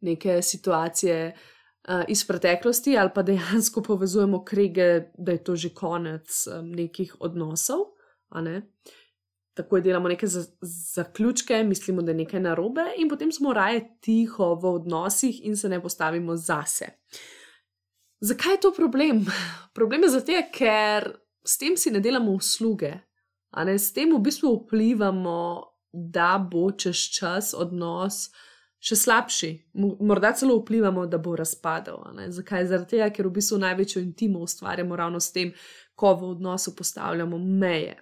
neke 0.00 0.42
situacije 0.42 1.18
uh, 1.33 2.02
iz 2.09 2.25
preteklosti, 2.26 2.97
ali 2.99 3.11
pa 3.14 3.23
dejansko 3.23 3.83
povezujemo 3.83 4.45
krege, 4.45 4.88
da 5.18 5.33
je 5.33 5.45
to 5.45 5.57
že 5.57 5.75
konec 5.75 6.47
um, 6.47 6.73
nekih 6.73 7.16
odnosov. 7.21 7.92
Ne? 8.42 8.62
Takoj 9.59 9.83
delamo 9.83 10.09
neke 10.09 10.27
zaključke, 10.95 11.62
mislimo, 11.65 12.03
da 12.03 12.15
je 12.15 12.23
nekaj 12.23 12.41
narobe, 12.41 12.85
in 12.97 13.09
potem 13.11 13.33
smo 13.33 13.53
raje 13.53 13.83
tiho 14.00 14.55
v 14.55 14.75
odnosih 14.79 15.41
in 15.47 15.57
se 15.57 15.69
ne 15.69 15.83
postavimo 15.83 16.37
zase. 16.37 16.93
Zakaj 18.21 18.55
je 18.55 18.61
to 18.61 18.73
problem? 18.77 19.25
Problem 19.77 20.03
je 20.03 20.15
zato, 20.15 20.43
ker 20.55 21.11
s 21.45 21.59
tem 21.59 21.77
si 21.77 21.91
ne 21.91 22.00
delamo 22.00 22.33
usluge, 22.33 22.93
a 23.50 23.65
ne 23.65 23.79
s 23.79 23.93
tem 23.93 24.12
v 24.15 24.23
bistvu 24.23 24.55
vplivamo, 24.62 25.38
da 25.93 26.37
bo 26.38 26.69
čez 26.71 27.09
čas 27.17 27.55
odnos 27.57 28.29
še 28.79 28.97
slabši. 28.97 29.53
Morda 30.07 30.35
celo 30.37 30.59
vplivamo, 30.61 31.07
da 31.07 31.19
bo 31.19 31.35
razpadel. 31.37 32.03
Zakaj? 32.31 32.67
Zato, 32.71 33.00
ker 33.15 33.27
v 33.27 33.38
bistvu 33.41 33.59
največjo 33.65 34.03
intimo 34.03 34.45
ustvarjamo 34.45 34.97
ravno 34.97 35.21
s 35.21 35.33
tem, 35.33 35.55
ko 35.99 36.12
v 36.15 36.35
odnosu 36.37 36.77
postavljamo 36.77 37.38
meje 37.38 37.97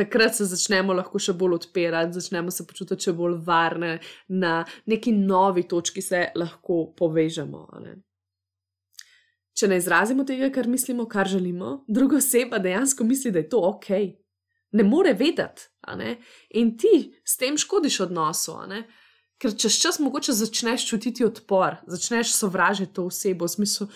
takrat 0.00 0.36
se 0.36 0.48
začnemo 0.48 0.96
lahko 0.96 1.20
še 1.20 1.34
bolj 1.36 1.58
odpirati, 1.60 2.16
začnemo 2.16 2.52
se 2.54 2.64
počutiti 2.66 3.08
še 3.08 3.14
bolj 3.16 3.36
varne, 3.46 3.98
na 4.28 4.60
neki 4.88 5.12
novi 5.16 5.66
točki 5.68 6.02
se 6.04 6.28
lahko 6.38 6.86
povežemo. 6.96 7.66
Ne? 7.84 7.98
Če 9.60 9.68
ne 9.68 9.76
izrazimo 9.80 10.24
tega, 10.24 10.48
kar 10.54 10.70
mislimo, 10.70 11.04
kar 11.10 11.28
želimo, 11.28 11.82
druga 11.88 12.16
oseba 12.16 12.60
dejansko 12.62 13.04
misli, 13.04 13.32
da 13.34 13.42
je 13.42 13.50
to 13.52 13.60
ok. 13.74 13.90
Ne 14.72 14.86
more 14.86 15.12
vedeti, 15.18 15.66
in 16.54 16.76
ti 16.78 17.10
s 17.26 17.36
tem 17.36 17.58
škodiš 17.58 18.00
odnosu. 18.06 18.54
Ker 19.40 19.56
čez 19.56 19.78
čas 19.82 19.98
mogoče 19.98 20.32
začneš 20.36 20.86
čutiti 20.86 21.24
odpor, 21.26 21.80
začneš 21.90 22.32
sovražiti 22.36 22.94
to 22.94 23.08
osebo, 23.10 23.48
v 23.48 23.54
smislu, 23.56 23.88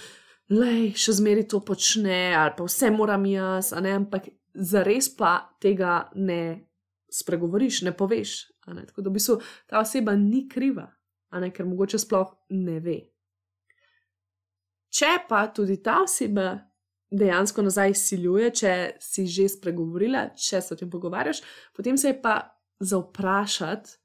da 0.50 0.70
še 0.96 1.16
zmeraj 1.20 1.48
to 1.52 1.60
počne, 1.64 2.34
ali 2.36 2.52
pa 2.56 2.66
vse 2.66 2.90
moram 2.92 3.24
jaz, 3.28 3.72
ampak 3.76 4.28
zares 4.54 5.08
pa 5.16 5.56
tega 5.60 6.10
ne 6.14 6.66
spregovoriš, 7.12 7.82
ne 7.82 7.94
poveš. 7.96 8.36
Ne? 8.66 8.86
Tako 8.86 9.02
da 9.02 9.10
v 9.10 9.18
bistvu 9.18 9.40
ta 9.70 9.80
oseba 9.80 10.14
ni 10.18 10.46
kriva, 10.48 10.86
ker 11.30 11.66
mogoče 11.66 11.98
sploh 11.98 12.30
ne 12.50 12.78
ve. 12.80 13.00
Če 14.94 15.18
pa 15.28 15.46
tudi 15.50 15.80
ta 15.82 16.00
oseba 16.04 16.54
dejansko 17.14 17.62
nazaj 17.62 17.94
siljuje, 17.98 18.50
če 18.60 18.72
si 19.02 19.26
že 19.30 19.48
spregovorila, 19.52 20.28
če 20.34 20.62
se 20.62 20.74
o 20.74 20.78
tem 20.78 20.90
pogovarjaš, 20.90 21.42
potem 21.76 21.98
se 21.98 22.12
je 22.12 22.20
pa 22.22 22.38
za 22.80 22.98
vprašati, 23.02 23.98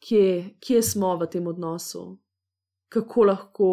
kje, 0.00 0.26
kje 0.60 0.82
smo 0.82 1.14
v 1.20 1.28
tem 1.32 1.46
odnosu, 1.46 2.04
kako 2.88 3.24
lahko, 3.24 3.70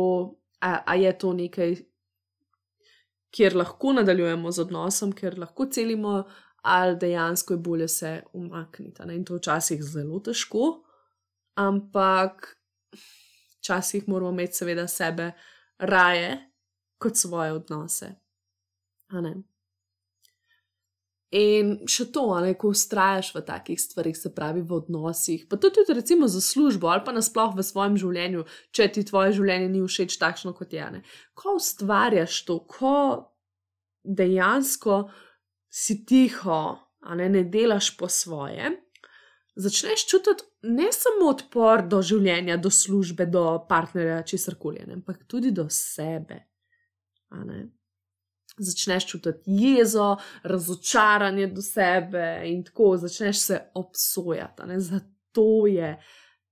a, 0.60 0.84
a 0.86 0.96
je 0.96 1.14
to 1.18 1.34
nekaj, 1.34 1.76
kjer 3.32 3.56
lahko 3.56 3.94
nadaljujemo 3.94 4.52
z 4.52 4.62
odnosom, 4.62 5.12
kjer 5.12 5.40
lahko 5.40 5.66
celimo, 5.66 6.24
ali 6.62 6.98
dejansko 7.00 7.54
je 7.54 7.58
bolje 7.58 7.88
se 7.88 8.24
umakniti. 8.34 9.04
In 9.14 9.26
to 9.26 9.36
včasih 9.36 9.84
zelo 9.84 10.20
težko, 10.20 10.84
ampak 11.56 12.58
včasih 13.60 14.08
moramo 14.08 14.32
imeti, 14.32 14.54
seveda, 14.54 14.88
sebe 14.88 15.32
raje 15.80 16.38
kot 16.98 17.16
svoje 17.16 17.54
odnose. 17.54 18.16
In 21.36 21.74
še 21.92 22.06
to, 22.16 22.22
ali 22.32 22.54
ko 22.56 22.70
ustrajaš 22.72 23.34
v 23.36 23.42
takih 23.44 23.80
stvarih, 23.82 24.16
se 24.16 24.30
pravi 24.32 24.62
v 24.64 24.78
odnosih, 24.78 25.44
pa 25.52 25.58
tudi, 25.60 25.84
recimo 25.92 26.28
za 26.32 26.40
službo 26.42 26.88
ali 26.88 27.04
pa 27.04 27.12
nasploh 27.12 27.52
v 27.52 27.66
svojem 27.68 27.98
življenju, 28.00 28.46
če 28.72 28.88
ti 28.96 29.04
tvoje 29.04 29.36
življenje 29.36 29.68
ni 29.74 29.84
všeč 29.84 30.16
takšno 30.22 30.56
kot 30.56 30.72
je. 30.72 30.88
Ne? 30.96 31.04
Ko 31.36 31.58
ustvarjaš 31.60 32.40
to, 32.48 32.62
ko 32.64 32.96
dejansko 34.08 35.10
si 35.68 36.00
tiho, 36.08 36.62
a 36.80 37.16
ne, 37.20 37.28
ne 37.28 37.44
delaš 37.44 37.92
po 38.00 38.08
svoje, 38.08 38.72
začneš 39.60 40.08
čutiti 40.08 40.48
ne 40.72 40.88
samo 40.96 41.34
odpor 41.34 41.84
do 41.92 42.00
življenja, 42.00 42.56
do 42.56 42.72
službe, 42.72 43.28
do 43.28 43.44
partnerja, 43.68 44.24
česar 44.24 44.56
koli, 44.56 44.86
ampak 44.88 45.28
tudi 45.28 45.52
do 45.52 45.68
sebe 45.68 46.46
začneš 48.58 49.08
čutiti 49.08 49.42
jezo, 49.46 50.16
razočaranje 50.44 51.48
do 51.48 51.62
sebe 51.62 52.42
in 52.46 52.64
tako 52.64 52.98
začneš 52.98 53.40
se 53.40 53.62
obsojati. 53.74 54.64
Ne? 54.66 54.80
Zato 54.80 55.68
je 55.68 55.98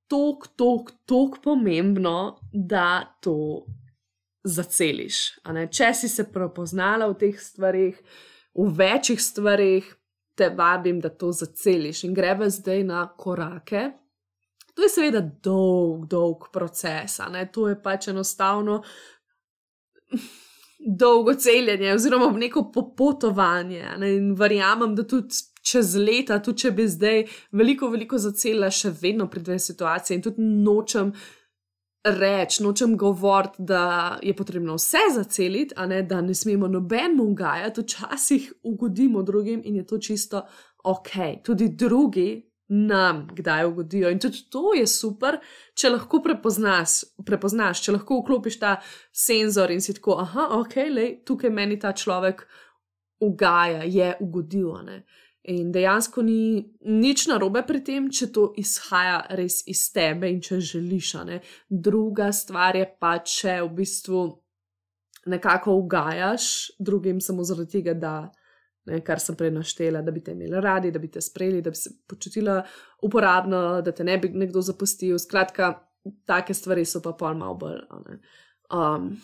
tako, 0.08 0.48
tako, 0.56 0.92
tako 1.06 1.42
pomembno, 1.44 2.40
da 2.54 3.18
to 3.22 3.66
zaceliš. 4.44 5.18
Če 5.72 5.94
si 5.94 6.10
se 6.10 6.28
prepoznala 6.32 7.08
v 7.10 7.18
teh 7.20 7.40
stvarih, 7.42 8.00
v 8.56 8.70
večjih 8.78 9.22
stvarih, 9.22 9.96
te 10.36 10.50
vabim, 10.50 11.00
da 11.00 11.10
to 11.10 11.32
zaceliš 11.32 12.04
in 12.04 12.14
greva 12.14 12.50
zdaj 12.50 12.84
na 12.84 13.06
korake. 13.18 13.90
To 14.76 14.84
je 14.84 14.92
seveda 14.92 15.22
dolg, 15.44 16.06
dolg 16.12 16.50
proces, 16.54 17.20
to 17.52 17.70
je 17.70 17.78
pač 17.82 18.10
enostavno 18.12 18.82
dolgo 20.86 21.34
celjenje, 21.34 21.94
oziroma 21.94 22.32
neko 22.38 22.70
popotovanje. 22.72 23.98
Ne? 23.98 24.16
In 24.16 24.34
verjamem, 24.38 24.96
da 24.96 25.04
tudi 25.04 25.36
čez 25.66 25.96
leta, 25.96 26.40
tudi 26.44 26.66
če 26.66 26.72
bi 26.72 26.86
zdaj 26.88 27.24
veliko, 27.58 27.90
veliko 27.90 28.20
zacela, 28.22 28.70
še 28.72 28.94
vedno 29.02 29.28
pridem 29.30 29.60
situacije 29.60 30.18
in 30.18 30.24
tudi 30.26 30.46
nočem 30.46 31.12
reči, 32.06 32.62
nočem 32.64 32.94
govoriti, 32.98 33.66
da 33.66 34.20
je 34.22 34.36
potrebno 34.38 34.76
vse 34.78 35.08
zaceliti, 35.16 35.74
a 35.78 35.88
ne 35.90 36.04
da 36.06 36.22
ne 36.22 36.34
smemo 36.38 36.68
nobenemu 36.68 37.24
ugajati, 37.24 37.82
včasih 37.82 38.52
ugodimo 38.64 39.24
drugim 39.24 39.62
in 39.66 39.82
je 39.82 39.88
to 39.88 39.98
čisto 39.98 40.46
ok. 40.84 41.42
Tudi 41.44 41.70
drugi 41.70 42.55
nam 42.68 43.28
kdaj 43.36 43.66
ugodijo 43.66 44.10
in 44.10 44.20
tudi 44.20 44.46
to 44.50 44.74
je 44.74 44.88
super, 44.88 45.38
če 45.78 45.92
lahko 45.94 46.22
prepoznaš, 46.26 47.04
prepoznaš 47.26 47.84
če 47.86 47.98
lahko 47.98 48.20
vklopiš 48.22 48.60
ta 48.60 48.78
senzor 49.14 49.72
in 49.72 49.82
si 49.82 49.94
tako, 49.94 50.18
ah, 50.24 50.58
ok, 50.60 50.80
lej, 50.90 51.12
tukaj 51.26 51.54
meni 51.54 51.78
ta 51.80 51.94
človek 51.94 52.48
ugaja, 53.22 53.84
je 53.86 54.16
ugodil. 54.20 54.74
In 55.46 55.70
dejansko 55.72 56.24
ni 56.26 56.66
nič 56.90 57.28
narobe 57.30 57.62
pri 57.68 57.84
tem, 57.86 58.08
če 58.10 58.32
to 58.34 58.48
izhaja 58.58 59.20
res 59.38 59.62
iz 59.70 59.84
tebe 59.94 60.30
in 60.32 60.42
če 60.42 60.58
želiš. 60.58 61.12
Ne? 61.28 61.42
Druga 61.70 62.32
stvar 62.34 62.76
je 62.76 62.88
pa, 63.00 63.20
če 63.22 63.60
v 63.62 63.70
bistvu 63.78 64.24
nekako 65.30 65.78
ugajaš 65.78 66.72
drugim 66.80 67.22
samo 67.22 67.46
zaradi 67.46 67.78
tega, 67.78 67.94
da, 67.94 68.16
ne, 68.86 69.02
kar 69.06 69.20
sem 69.22 69.38
prej 69.38 69.52
naštela, 69.56 70.02
da 70.06 70.14
bi 70.14 70.24
te 70.24 70.36
imeli 70.36 70.62
radi, 70.62 70.92
da 70.92 71.00
bi 71.02 71.10
te 71.12 71.22
sprejeli, 71.22 71.62
da 71.66 71.74
bi 71.74 71.80
se 71.80 71.92
počutila 72.08 72.60
uporabno, 73.04 73.82
da 73.82 73.92
te 73.92 74.04
ne 74.04 74.18
bi 74.22 74.30
nekdo 74.34 74.62
zapustil. 74.62 75.18
Skratka, 75.22 75.74
take 76.30 76.54
stvari 76.54 76.86
so 76.86 77.02
pa 77.02 77.16
pol 77.18 77.38
malo 77.40 77.58
bolj. 77.62 77.82
Um, 78.74 79.16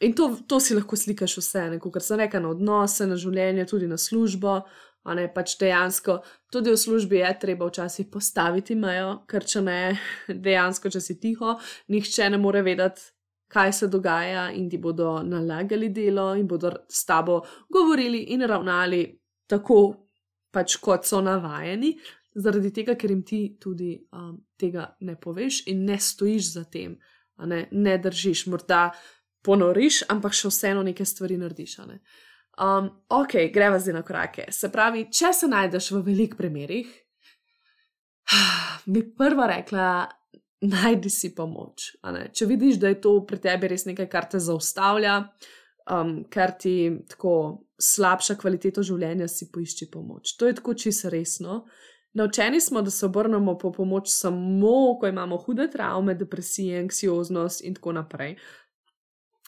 in 0.00 0.14
to, 0.14 0.32
to 0.46 0.60
si 0.60 0.76
lahko 0.78 0.96
slikaš 0.96 1.38
vse, 1.40 1.66
kot 1.82 2.02
sem 2.06 2.22
rekel, 2.22 2.44
na 2.44 2.54
odnose, 2.54 3.08
na 3.10 3.18
življenje, 3.18 3.66
tudi 3.70 3.90
na 3.90 3.98
službo. 3.98 4.60
Ne, 5.16 5.24
pač 5.32 5.54
dejansko 5.56 6.18
tudi 6.52 6.74
v 6.74 6.76
službi 6.76 7.22
je 7.22 7.30
treba 7.40 7.64
včasih 7.70 8.10
postaviti 8.12 8.74
mejo, 8.76 9.22
ker 9.30 9.46
če 9.48 9.62
ne, 9.64 9.78
dejansko, 10.46 10.92
če 10.92 11.00
si 11.00 11.16
tiho, 11.22 11.54
nihče 11.88 12.28
ne 12.30 12.40
more 12.42 12.60
vedeti, 12.66 13.08
kaj 13.50 13.72
se 13.72 13.88
dogaja, 13.90 14.50
in 14.54 14.68
ti 14.70 14.78
bodo 14.78 15.20
nalagali 15.26 15.90
delo 15.90 16.34
in 16.38 16.46
bodo 16.48 16.70
s 16.88 17.04
tabo 17.04 17.40
govorili 17.68 18.22
in 18.34 18.46
ravnali 18.46 19.02
tako, 19.50 19.80
pač 20.50 20.76
kot 20.82 21.06
so 21.06 21.20
navajeni, 21.20 21.92
zaradi 22.34 22.70
tega, 22.74 22.94
ker 22.94 23.10
jim 23.10 23.22
ti 23.26 23.40
tudi 23.60 23.94
um, 24.14 24.36
tega 24.58 24.86
ne 25.06 25.16
poveš 25.20 25.64
in 25.70 25.84
ne 25.86 25.98
stojiš 25.98 26.52
za 26.54 26.64
tem, 26.70 26.96
ne, 27.46 27.64
ne 27.70 27.96
držiš, 27.98 28.46
morda 28.50 28.90
ponoriš, 29.46 30.04
ampak 30.12 30.36
še 30.36 30.50
vseeno 30.50 30.84
neke 30.86 31.04
stvari 31.06 31.38
narediš. 31.40 31.78
Ne. 31.88 32.00
Um, 32.60 32.90
ok, 33.08 33.36
greva 33.54 33.80
zdaj 33.80 33.96
na 33.96 34.04
korake. 34.06 34.46
Se 34.52 34.70
pravi, 34.72 35.06
če 35.10 35.32
se 35.34 35.48
najdeš 35.50 35.90
v 35.96 36.02
velikih 36.10 36.38
primerih, 36.38 36.90
bi 38.92 39.04
prva 39.16 39.48
rekla, 39.50 39.90
najdi 40.60 41.10
si 41.10 41.32
pomoč. 41.34 41.94
Če 42.32 42.46
vidiš, 42.46 42.80
da 42.80 42.92
je 42.92 43.00
to 43.00 43.14
pri 43.26 43.40
tebi 43.40 43.70
res 43.72 43.86
nekaj, 43.88 44.08
kar 44.12 44.28
te 44.28 44.40
zaustavlja, 44.42 45.16
um, 45.90 46.20
kar 46.30 46.52
ti 46.58 46.92
tako 47.08 47.34
slabša 47.80 48.36
kvaliteto 48.40 48.84
življenja, 48.84 49.28
si 49.28 49.50
poišči 49.52 49.90
pomoč. 49.92 50.36
To 50.38 50.48
je 50.48 50.58
tako 50.58 50.74
čisto 50.74 51.10
resno. 51.12 51.64
Naučeni 52.12 52.60
smo, 52.60 52.82
da 52.82 52.90
se 52.90 53.06
obrnemo 53.06 53.54
po 53.58 53.70
pomoč 53.72 54.10
samo, 54.10 54.98
ko 55.00 55.06
imamo 55.06 55.38
hude 55.38 55.68
travme, 55.70 56.14
depresije, 56.18 56.80
anksioznost 56.82 57.64
in 57.64 57.78
tako 57.78 57.94
naprej. 58.00 58.36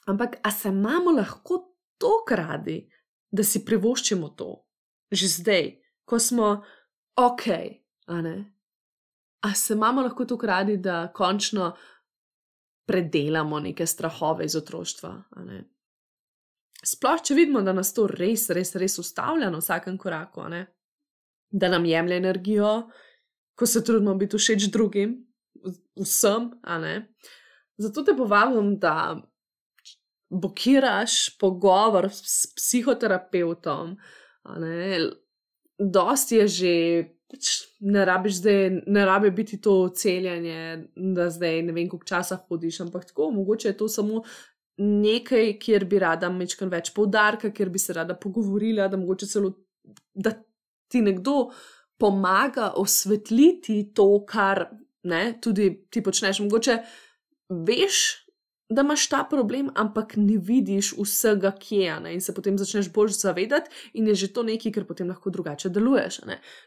Ampak, 0.07 0.39
a 0.43 0.51
se 0.51 0.69
imamo 0.69 1.11
lahko 1.11 1.59
tako 1.99 2.37
radi, 2.39 2.79
da 3.33 3.45
si 3.45 3.65
privoščimo 3.65 4.29
to, 4.37 4.63
že 5.11 5.29
zdaj, 5.29 5.69
ko 6.05 6.19
smo 6.19 6.49
ok, 7.17 7.47
a 8.07 8.21
ne. 8.23 8.37
A 9.43 9.55
se 9.55 9.75
imamo 9.75 10.03
lahko 10.03 10.25
tako 10.25 10.47
radi, 10.47 10.77
da 10.77 11.13
končno 11.15 11.73
predelamo 12.87 13.61
neke 13.61 13.87
strahove 13.87 14.45
iz 14.45 14.57
otroštva. 14.57 15.11
Sploh, 16.87 17.23
če 17.23 17.35
vidimo, 17.35 17.63
da 17.63 17.73
nas 17.75 17.93
to 17.95 18.07
res, 18.11 18.49
res, 18.51 18.75
res 18.79 18.99
ustavlja 18.99 19.51
na 19.51 19.59
vsakem 19.63 19.99
koraku, 19.99 20.47
da 21.51 21.69
nam 21.71 21.85
jemlje 21.87 22.17
energijo, 22.17 22.73
ko 23.59 23.67
se 23.67 23.85
trudimo 23.85 24.15
biti 24.19 24.39
všeč 24.39 24.71
drugim, 24.73 25.19
vsem. 25.99 26.51
Zato 27.79 28.03
te 28.03 28.15
povabim, 28.19 28.75
da 28.83 29.21
blokiraš 30.33 31.37
pogovor 31.39 32.09
s 32.11 32.47
psihoterapeutom. 32.57 33.97
Dosti 35.79 36.37
je 36.37 36.49
že, 36.49 36.75
pač 37.33 37.51
ne 37.81 38.05
rabiš 38.05 38.41
zdaj, 38.43 38.63
ne 38.93 39.05
rabi 39.09 39.31
biti 39.33 39.59
to 39.61 39.89
celjanje, 39.97 40.89
da 40.97 41.31
zdaj 41.33 41.63
ne 41.67 41.73
vem, 41.73 41.89
koliko 41.89 42.09
časa 42.09 42.37
hodiš, 42.49 42.83
ampak 42.85 43.09
tako, 43.09 43.31
mogoče 43.33 43.73
je 43.73 43.77
to 43.81 43.89
samo 43.89 44.23
nekaj, 44.83 45.57
kjer 45.61 45.85
bi 45.89 46.01
rada 46.03 46.31
mečkal 46.33 46.71
več 46.73 46.93
poudarka, 46.95 47.53
kjer 47.53 47.71
bi 47.73 47.81
se 47.81 47.97
rada 47.97 48.17
pogovorila, 48.19 48.89
da 48.89 49.01
mogoče 49.01 49.29
celo, 49.29 49.53
da 50.15 50.35
ti 50.93 51.01
nekdo 51.01 51.51
pomaga 52.01 52.73
osvetliti 52.81 53.93
to, 53.97 54.09
kar 54.29 54.67
ne, 55.09 55.23
tudi 55.43 55.71
ti 55.91 56.03
počneš. 56.05 56.43
Mogoče 56.45 56.79
veš, 57.69 58.01
da 58.73 58.85
imaš 58.85 59.07
ta 59.09 59.23
problem, 59.31 59.71
ampak 59.75 60.17
ne 60.17 60.37
vidiš 60.39 60.93
vsega, 60.99 61.53
kje 61.61 61.85
je, 61.85 62.15
in 62.15 62.21
se 62.21 62.35
potem 62.35 62.59
začneš 62.59 62.93
bolj 62.93 63.15
zavedati, 63.17 63.71
in 63.95 64.09
je 64.09 64.15
že 64.15 64.33
to 64.33 64.43
nekaj, 64.43 64.73
ker 64.73 64.87
potem 64.89 65.09
lahko 65.09 65.31
drugače 65.31 65.69
deluješ. 65.69 66.21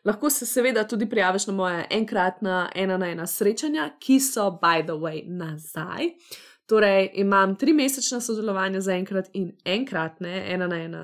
Lahko 0.05 0.29
se 0.29 0.45
seveda 0.45 0.87
tudi 0.87 1.09
prijaviš 1.09 1.47
na 1.47 1.53
moje 1.53 1.85
enkratna 1.89 2.69
ena 2.75 2.97
na 2.97 3.11
ena 3.11 3.27
srečanja, 3.27 3.89
ki 3.99 4.19
so, 4.19 4.49
by 4.61 4.83
the 4.83 4.97
way, 4.99 5.23
nazaj. 5.27 6.13
Torej, 6.65 7.11
imam 7.13 7.55
tri 7.55 7.73
mesečna 7.73 8.21
sodelovanja 8.21 8.81
za 8.81 8.93
enkrat 8.93 9.29
in 9.33 9.51
enkratne, 9.65 10.53
ena 10.53 10.67
na 10.67 10.81
ena, 10.81 11.03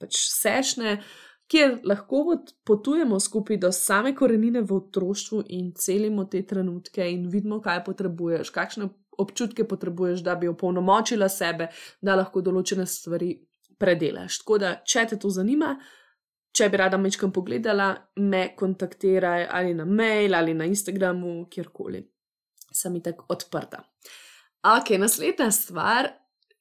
pač 0.00 0.18
sešne. 0.18 0.98
Kjer 1.46 1.76
lahko 1.86 2.40
potujemo 2.66 3.20
skupaj 3.22 3.60
do 3.62 3.68
same 3.72 4.10
korenine 4.18 4.64
v 4.66 4.80
otroštvu 4.80 5.44
in 5.54 5.68
celimo 5.78 6.24
te 6.26 6.42
trenutke, 6.42 7.06
in 7.06 7.28
vidimo, 7.30 7.60
kaj 7.62 7.84
potrebuješ, 7.86 8.50
kakšne 8.50 8.88
občutke 9.18 9.64
potrebuješ, 9.68 10.22
da 10.24 10.34
bi 10.34 10.48
opolnomočila 10.48 11.28
sebe, 11.28 11.68
da 12.00 12.16
lahko 12.16 12.42
določene 12.42 12.86
stvari 12.86 13.32
predelaš. 13.78 14.40
Tako 14.42 14.58
da, 14.58 14.74
če 14.84 15.06
te 15.10 15.18
to 15.20 15.30
zanima, 15.30 15.74
če 16.56 16.68
bi 16.72 16.80
rada 16.80 16.98
mečkam 17.00 17.32
pogledala, 17.32 17.90
me 18.24 18.48
kontaktiraj 18.56 19.48
ali 19.50 19.74
na 19.76 19.84
mail 19.84 20.34
ali 20.34 20.54
na 20.54 20.68
Instagramu, 20.68 21.46
kjerkoli. 21.50 22.02
Sem 22.72 23.00
tako 23.00 23.28
odprta. 23.32 23.82
Ok, 24.76 24.96
naslednja 25.00 25.50
stvar. 25.50 26.12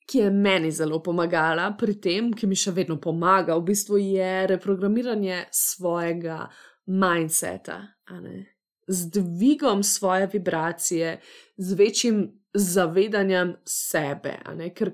Ki 0.06 0.20
je 0.20 0.30
meni 0.30 0.70
zelo 0.70 1.00
pomagala 1.02 1.72
pri 1.74 1.96
tem, 1.98 2.28
ki 2.30 2.46
mi 2.46 2.54
še 2.54 2.76
vedno 2.78 3.00
pomaga, 3.02 3.56
v 3.58 3.64
bistvu 3.72 3.98
je 3.98 4.34
reprogramiranje 4.52 5.48
svojega 5.50 6.44
mindseta, 6.86 7.80
z 8.86 9.10
dvigom 9.16 9.82
svoje 9.84 10.28
vibracije, 10.36 11.16
z 11.58 11.74
večjim 11.74 12.45
zavedanjem 12.56 13.56
sebe. 13.68 14.38
Ker 14.76 14.92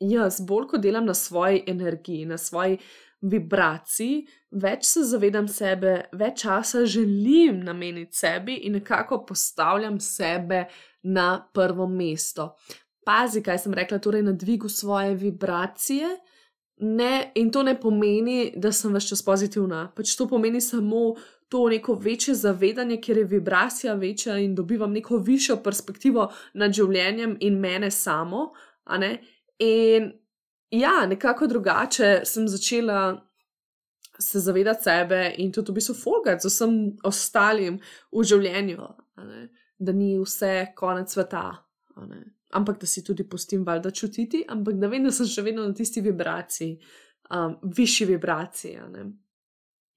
jaz, 0.00 0.40
bolj 0.40 0.66
ko 0.70 0.78
delam 0.78 1.06
na 1.06 1.14
svoji 1.14 1.64
energiji, 1.66 2.26
na 2.26 2.38
svoji 2.38 2.78
vibraciji, 3.20 4.24
več 4.50 4.86
se 4.88 5.04
zavedam 5.04 5.48
sebe, 5.48 5.96
več 6.16 6.42
časa 6.42 6.86
želim 6.88 7.60
nameniti 7.64 8.16
sebi 8.16 8.54
in 8.64 8.78
nekako 8.78 9.24
postavljam 9.28 10.00
sebe 10.00 10.64
na 11.02 11.48
prvo 11.52 11.86
mesto. 11.86 12.54
Pazi, 13.04 13.42
kaj 13.42 13.58
sem 13.64 13.74
rekla, 13.74 13.98
torej 13.98 14.22
na 14.22 14.32
dvigu 14.32 14.68
svoje 14.68 15.14
vibracije. 15.14 16.16
Ne, 16.80 17.32
in 17.36 17.50
to 17.52 17.62
ne 17.62 17.74
pomeni, 17.80 18.54
da 18.56 18.72
sem 18.72 18.92
več 18.94 19.10
čas 19.10 19.20
pozitivna, 19.24 19.90
pač 19.96 20.14
to 20.16 20.24
pomeni 20.28 20.62
samo 20.64 21.10
to 21.50 21.68
neko 21.68 21.94
večje 21.94 22.34
zavedanje, 22.34 23.00
ker 23.02 23.18
je 23.18 23.24
vibracija 23.24 23.94
večja 23.94 24.38
in 24.38 24.54
dobivam 24.54 24.92
neko 24.92 25.16
višjo 25.18 25.56
perspektivo 25.64 26.28
nad 26.54 26.72
življenjem 26.72 27.36
in 27.40 27.58
mene 27.58 27.90
samo. 27.90 28.52
In 29.58 30.12
ja, 30.70 31.06
nekako 31.06 31.46
drugače 31.46 32.20
sem 32.24 32.46
začela 32.48 33.26
se 34.18 34.40
zavedati 34.40 34.82
sebe 34.82 35.34
in 35.38 35.50
tudi 35.52 35.72
v 35.72 35.74
bistvu 35.74 35.94
folgati 35.94 36.46
z 36.46 36.52
vsem 36.52 36.76
ostalim 37.04 37.80
v 38.12 38.24
življenju, 38.24 38.86
da 39.78 39.92
ni 39.92 40.12
vse 40.20 40.68
konec 40.76 41.10
sveta. 41.10 41.48
Ampak 42.54 42.78
da 42.80 42.86
si 42.86 43.02
tudi 43.06 43.26
pustim 43.28 43.64
valjda 43.66 43.90
čutiti, 43.90 44.44
ampak 44.48 44.78
da 44.78 44.90
vem, 44.90 45.02
da 45.06 45.10
sem 45.14 45.26
še 45.26 45.42
vedno 45.46 45.66
na 45.66 45.74
tisti 45.74 46.02
vibraciji, 46.02 46.76
um, 47.34 47.58
višji 47.74 48.06
vibraciji. 48.06 48.78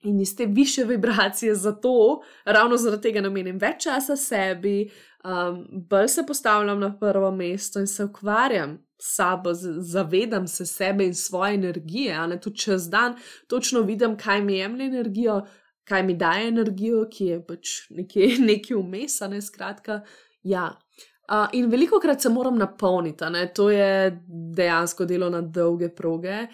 In 0.03 0.19
iz 0.19 0.35
te 0.35 0.45
više 0.45 0.83
vibracije, 0.83 1.55
zato 1.55 2.21
ravno 2.45 2.77
zaradi 2.77 3.01
tega 3.01 3.21
namenim 3.21 3.57
več 3.57 3.83
časa 3.83 4.15
sebi, 4.15 4.89
um, 5.23 5.65
bolj 5.89 6.07
se 6.07 6.25
postavljam 6.27 6.79
na 6.79 6.91
prvo 6.99 7.31
mesto 7.31 7.79
in 7.79 7.87
se 7.87 8.03
ukvarjam 8.03 8.77
s 8.99 9.15
sabo, 9.15 9.53
zavedam 9.53 10.47
se 10.47 10.65
sebe 10.65 11.05
in 11.05 11.15
svoje 11.15 11.53
energije. 11.53 12.27
Ne, 12.27 12.39
tudi 12.41 12.57
čez 12.57 12.89
dan 12.89 13.15
točno 13.47 13.81
vidim, 13.81 14.17
kaj 14.17 14.41
mi 14.41 14.57
jemlje 14.57 14.85
energijo, 14.85 15.41
kaj 15.83 16.03
mi 16.03 16.13
daje 16.13 16.47
energijo, 16.47 17.07
ki 17.11 17.25
je 17.25 17.45
pač 17.47 17.73
nekje, 17.89 18.37
nekje 18.49 18.77
vmes, 18.77 19.19
ne 19.29 19.41
skratka. 19.41 20.01
Ja. 20.43 20.71
Uh, 21.31 21.47
in 21.55 21.69
veliko 21.71 21.99
krat 22.03 22.21
se 22.21 22.29
moram 22.29 22.57
napolniti, 22.59 23.25
ne? 23.31 23.47
to 23.53 23.69
je 23.69 24.19
dejansko 24.55 25.05
delo 25.05 25.29
na 25.29 25.41
dolge 25.41 25.87
proge. 25.95 26.47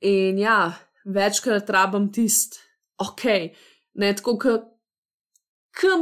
In 0.00 0.38
ja, 0.38 0.72
večkrat 1.04 1.70
rabim 1.70 2.12
tisti, 2.12 2.63
ok, 2.98 3.24
ne 3.94 4.14
tako 4.16 4.38
kot 4.38 4.70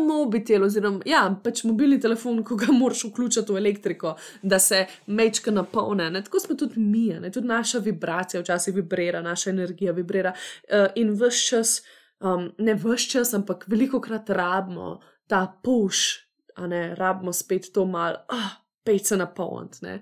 mobitel, 0.06 0.64
oziroma 0.64 1.00
ja, 1.08 1.22
pač 1.44 1.62
mobilni 1.64 1.98
telefon, 2.00 2.42
ko 2.44 2.56
ga 2.60 2.72
moraš 2.72 3.06
vključiti 3.08 3.52
v 3.52 3.56
elektriko, 3.56 4.16
da 4.42 4.58
se 4.58 4.86
mečka 5.06 5.50
napolne. 5.50 6.10
Ne? 6.10 6.22
Tako 6.24 6.40
smo 6.40 6.56
tudi 6.56 6.80
mi, 6.80 7.08
ne? 7.20 7.30
tudi 7.32 7.48
naša 7.48 7.78
vibracija 7.78 8.40
včasih 8.40 8.74
vibrira, 8.74 9.22
naša 9.22 9.50
energija 9.50 9.92
vibrira 9.92 10.32
uh, 10.32 10.86
in 10.94 11.14
vse 11.16 11.46
čas, 11.48 11.82
um, 12.20 12.50
ne 12.58 12.74
vse 12.74 13.08
čas, 13.10 13.34
ampak 13.34 13.64
veliko 13.68 14.00
krat 14.00 14.30
rabimo 14.30 15.00
ta 15.26 15.46
push, 15.64 16.20
a 16.56 16.66
ne 16.66 16.94
rabimo 16.94 17.32
spet 17.32 17.72
to 17.72 17.86
malo, 17.86 18.20
ah, 18.28 18.60
pej 18.84 18.98
se 18.98 19.16
napolniti. 19.16 19.98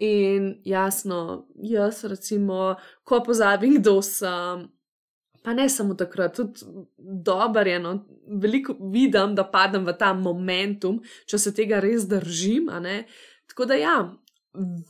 In 0.00 0.54
jasno, 0.64 1.46
jaz 1.60 2.04
recimo, 2.04 2.76
ko 3.04 3.20
pozabim, 3.20 3.76
kdo 3.76 4.00
sem 4.02 4.70
pa 5.42 5.54
ne 5.56 5.68
samo 5.68 5.94
takrat, 5.94 6.36
tudi 6.36 6.60
dobro 6.98 7.60
je. 7.70 7.78
No, 7.78 7.94
veliko 8.26 8.76
vidim, 8.92 9.34
da 9.34 9.44
padem 9.50 9.86
v 9.86 9.96
ta 9.98 10.12
momentum, 10.14 11.00
če 11.26 11.38
se 11.38 11.54
tega 11.54 11.80
res 11.80 12.06
držim. 12.08 12.70
Tako 13.50 13.68
da 13.70 13.78
ja, 13.80 13.96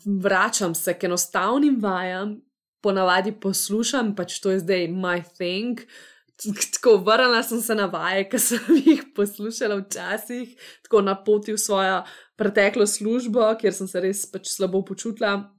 vračam 0.05 0.75
se 0.75 0.95
k 0.99 1.11
enostavnim 1.11 1.79
vajam, 1.81 2.41
ponavadi 2.83 3.33
poslušam, 3.33 4.15
pač 4.17 4.41
to 4.41 4.55
je 4.55 4.63
zdaj 4.65 4.89
my 4.89 5.21
thing. 5.37 5.81
Tako 6.73 6.97
vrnila 7.05 7.43
sem 7.45 7.61
se 7.61 7.75
na 7.77 7.87
vaje, 7.87 8.25
ki 8.33 8.39
sem 8.41 8.77
jih 8.87 9.05
poslušala 9.17 9.83
včasih, 9.83 10.55
tako 10.87 11.03
na 11.05 11.15
poti 11.25 11.53
v 11.53 11.61
svojo 11.61 12.03
preteklo 12.41 12.87
službo, 12.87 13.45
kjer 13.61 13.77
sem 13.77 13.89
se 13.89 14.01
res 14.01 14.25
pač 14.33 14.49
slabo 14.49 14.83
počutila. 14.85 15.51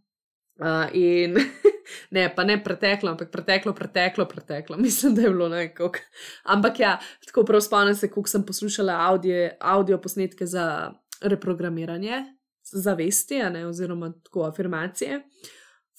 Uh, 0.62 0.90
in 0.94 1.38
ne, 2.12 2.28
pa 2.36 2.44
ne 2.44 2.58
preteklo, 2.64 3.12
ampak 3.12 3.32
preteklo, 3.32 3.74
preteklo, 3.74 4.26
preteklo, 4.26 4.78
mislim, 4.86 5.16
da 5.16 5.22
je 5.22 5.30
bilo 5.30 5.50
nekako. 5.50 6.00
Ampak 6.44 6.80
ja, 6.80 7.00
tako 7.26 7.46
prav 7.46 7.62
spomnim 7.62 7.96
se, 7.96 8.12
koliko 8.12 8.30
sem 8.30 8.46
poslušala 8.46 8.98
audio, 9.00 9.50
audio 9.60 9.98
posnetke 9.98 10.46
za 10.46 10.92
reprogramiranje 11.22 12.24
zavesti, 12.72 13.40
ne, 13.40 13.66
oziroma 13.68 14.14
tako 14.24 14.44
afirmacije. 14.44 15.22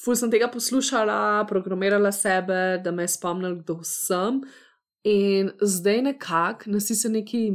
Ful 0.05 0.17
sem 0.17 0.31
tega 0.31 0.49
poslušala, 0.51 1.47
programirala 1.49 2.13
sebe, 2.13 2.81
da 2.85 2.91
me 2.91 3.05
je 3.05 3.09
spomnil, 3.09 3.61
kdo 3.61 3.81
sem. 3.87 4.41
In 5.05 5.51
zdaj 5.61 6.03
nekako, 6.03 6.71
nasi 6.71 6.95
se 6.95 7.09
neki 7.09 7.51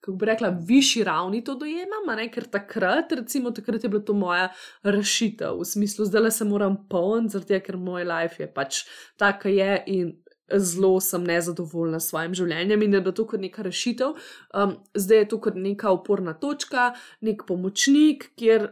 kako 0.00 0.16
bi 0.16 0.26
rekla, 0.26 0.48
višji 0.66 1.04
ravni 1.04 1.44
to 1.44 1.54
dojemam, 1.60 2.08
ne? 2.16 2.30
ker 2.32 2.46
takrat, 2.48 3.12
recimo, 3.12 3.50
takrat 3.50 3.84
je 3.84 3.90
bila 3.92 4.02
to 4.02 4.14
moja 4.16 4.48
rešitev, 4.82 5.60
v 5.60 5.68
smislu, 5.68 6.08
zdaj 6.08 6.22
le 6.22 6.30
se 6.30 6.44
moram 6.44 6.76
polniti, 6.88 7.36
zato 7.36 7.60
ker 7.60 7.76
moj 7.76 8.04
life 8.08 8.42
je 8.42 8.48
pač 8.54 8.84
tak, 9.20 9.44
je 9.44 9.76
in 9.86 10.12
zelo 10.56 11.00
sem 11.00 11.24
nezadovoljna 11.24 12.00
s 12.00 12.10
svojim 12.10 12.34
življenjem 12.34 12.82
in 12.82 12.96
da 12.96 13.02
je 13.04 13.14
to 13.14 13.26
kot 13.26 13.40
neka 13.40 13.62
rešitev. 13.62 14.16
Um, 14.54 14.76
zdaj 14.94 15.18
je 15.18 15.28
to 15.28 15.40
kot 15.40 15.54
neka 15.54 15.92
oporna 15.94 16.34
točka, 16.34 16.92
nek 17.20 17.46
pomočnik, 17.46 18.32
kjer. 18.36 18.70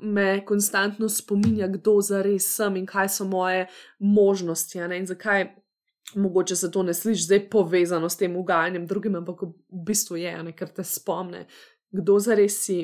Me 0.00 0.38
konstantno 0.48 1.10
spominja, 1.12 1.66
kdo 1.68 1.98
zares 2.00 2.46
sem 2.56 2.78
in 2.80 2.86
kaj 2.88 3.10
so 3.12 3.26
moje 3.28 3.66
možnosti, 4.00 4.78
in 4.80 5.04
zakaj 5.04 5.44
mogoče 6.14 6.56
se 6.56 6.70
to 6.70 6.82
ne 6.82 6.94
sliši 6.94 7.22
zdaj 7.22 7.48
povezano 7.50 8.08
s 8.08 8.16
tem 8.16 8.36
ugajanjem 8.36 8.86
drugim, 8.86 9.14
ampak 9.14 9.42
v 9.42 9.82
bistvu 9.86 10.16
je, 10.16 10.32
ne, 10.42 10.52
ker 10.56 10.68
te 10.68 10.84
spomne, 10.84 11.46
kdo 11.90 12.18
zares 12.18 12.60
si, 12.64 12.78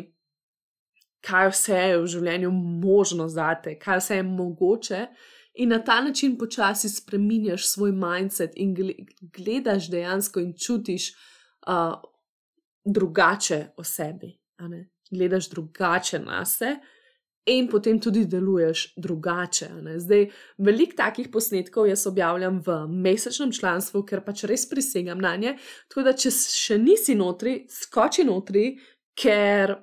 kaj 1.25 1.49
vse 1.53 1.79
je 1.79 2.01
v 2.03 2.09
življenju 2.17 2.51
možno 2.85 3.29
zate, 3.29 3.79
kaj 3.81 4.01
vse 4.03 4.21
je 4.21 4.27
mogoče. 4.29 5.07
In 5.63 5.71
na 5.71 5.79
ta 5.85 6.01
način 6.03 6.35
počasi 6.39 6.89
spremenjaš 6.91 7.69
svoj 7.71 7.93
mindset 7.93 8.57
in 8.57 8.75
gledaš 9.37 9.87
dejansko 9.91 10.43
in 10.43 10.53
čutiš 10.59 11.13
uh, 11.15 11.95
drugače 12.85 13.67
o 13.77 13.85
sebi. 13.85 14.35
Gledaš 15.11 15.49
drugače 15.51 16.19
na 16.19 16.45
sebe 16.45 16.94
in 17.47 17.69
potem 17.69 18.01
tudi 18.01 18.25
deluješ 18.27 18.95
drugače. 18.97 19.69
Zdaj, 19.99 20.29
veliko 20.59 20.97
takih 20.97 21.29
posnetkov 21.33 21.89
jaz 21.89 22.07
objavljam 22.07 22.63
v 22.67 22.77
mesečnem 22.89 23.53
članstvu, 23.53 24.05
ker 24.09 24.25
pač 24.25 24.45
res 24.49 24.69
prisegam 24.69 25.21
na 25.21 25.35
nje. 25.37 25.57
Tako 25.89 26.07
da, 26.09 26.15
če 26.17 26.33
še 26.33 26.79
nisi 26.81 27.17
notri, 27.19 27.65
skoči 27.71 28.25
notri, 28.25 28.71
ker 29.15 29.77